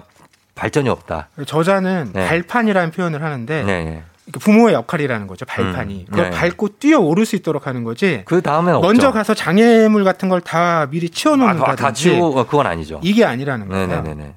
[0.56, 1.30] 발전이 없다.
[1.46, 2.28] 저자는 네.
[2.28, 4.04] 발판이라는 표현을 하는데 네, 네.
[4.26, 5.46] 그러니까 부모의 역할이라는 거죠.
[5.46, 6.00] 발판이.
[6.02, 6.06] 음.
[6.10, 6.38] 그걸 네.
[6.38, 8.22] 밟고 뛰어 오를 수 있도록 하는 거지.
[8.26, 9.12] 그 다음에는 먼저.
[9.12, 13.00] 가서 장애물 같은 걸 다 미리 아, 치워놓는다든지 다 치우고 어, 그건 아니죠.
[13.04, 13.88] 이게 아니라는 거예요.
[13.88, 14.36] 네네네.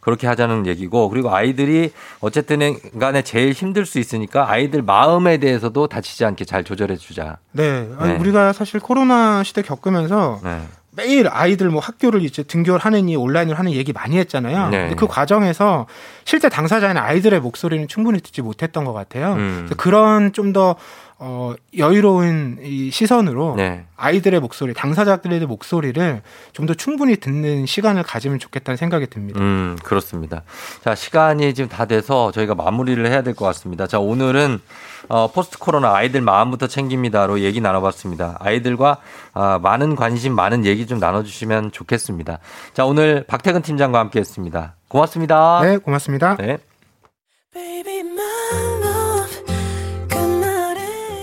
[0.00, 6.24] 그렇게 하자는 얘기고 그리고 아이들이 어쨌든 간에 제일 힘들 수 있으니까 아이들 마음에 대해서도 다치지
[6.24, 7.36] 않게 잘 조절해 주자.
[7.52, 7.86] 네.
[7.98, 8.18] 아니, 네.
[8.18, 10.62] 우리가 사실 코로나 시대 겪으면서 네.
[10.92, 14.68] 매일 아이들 뭐 학교를 이제 등교를 하느니 온라인으로 하는 얘기 많이 했잖아요.
[14.70, 14.78] 네.
[14.80, 15.86] 근데 그 과정에서
[16.24, 19.34] 실제 당사자는 아이들의 목소리는 충분히 듣지 못했던 것 같아요.
[19.34, 19.70] 음.
[19.76, 20.76] 그런 좀더
[21.22, 23.84] 어, 여유로운 이 시선으로 네.
[23.96, 26.22] 아이들의 목소리, 당사자들의 목소리를
[26.54, 29.38] 좀 더 충분히 듣는 시간을 가지면 좋겠다는 생각이 듭니다.
[29.38, 30.42] 음, 그렇습니다.
[30.82, 33.86] 자, 시간이 지금 다 돼서 저희가 마무리를 해야 될 것 같습니다.
[33.86, 34.60] 자, 오늘은
[35.10, 38.36] 어, 포스트 코로나 아이들 마음부터 챙깁니다로 얘기 나눠봤습니다.
[38.38, 38.98] 아이들과
[39.34, 42.38] 아, 많은 관심, 많은 얘기 좀 나눠주시면 좋겠습니다.
[42.74, 44.76] 자, 오늘 박태근 팀장과 함께 했습니다.
[44.86, 45.60] 고맙습니다.
[45.62, 46.36] 네, 고맙습니다.
[46.36, 46.58] 네.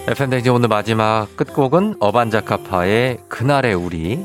[0.09, 4.19] FM 댕지 오늘 마지막 끝곡은 어반자카파의 그날의 우리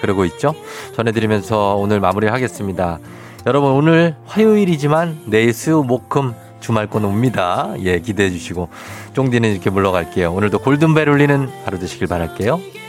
[0.00, 0.54] 그러고 있죠.
[0.94, 2.98] 전해드리면서 오늘 마무리를 하겠습니다.
[3.46, 7.74] 여러분 오늘 화요일이지만 내일 수요 목금 주말권 옵니다.
[7.80, 8.70] 예 기대해 주시고
[9.12, 10.32] 쫑디는 이렇게 물러갈게요.
[10.32, 12.81] 오늘도 골든벨 울리는 하루 되시길 바랄게요.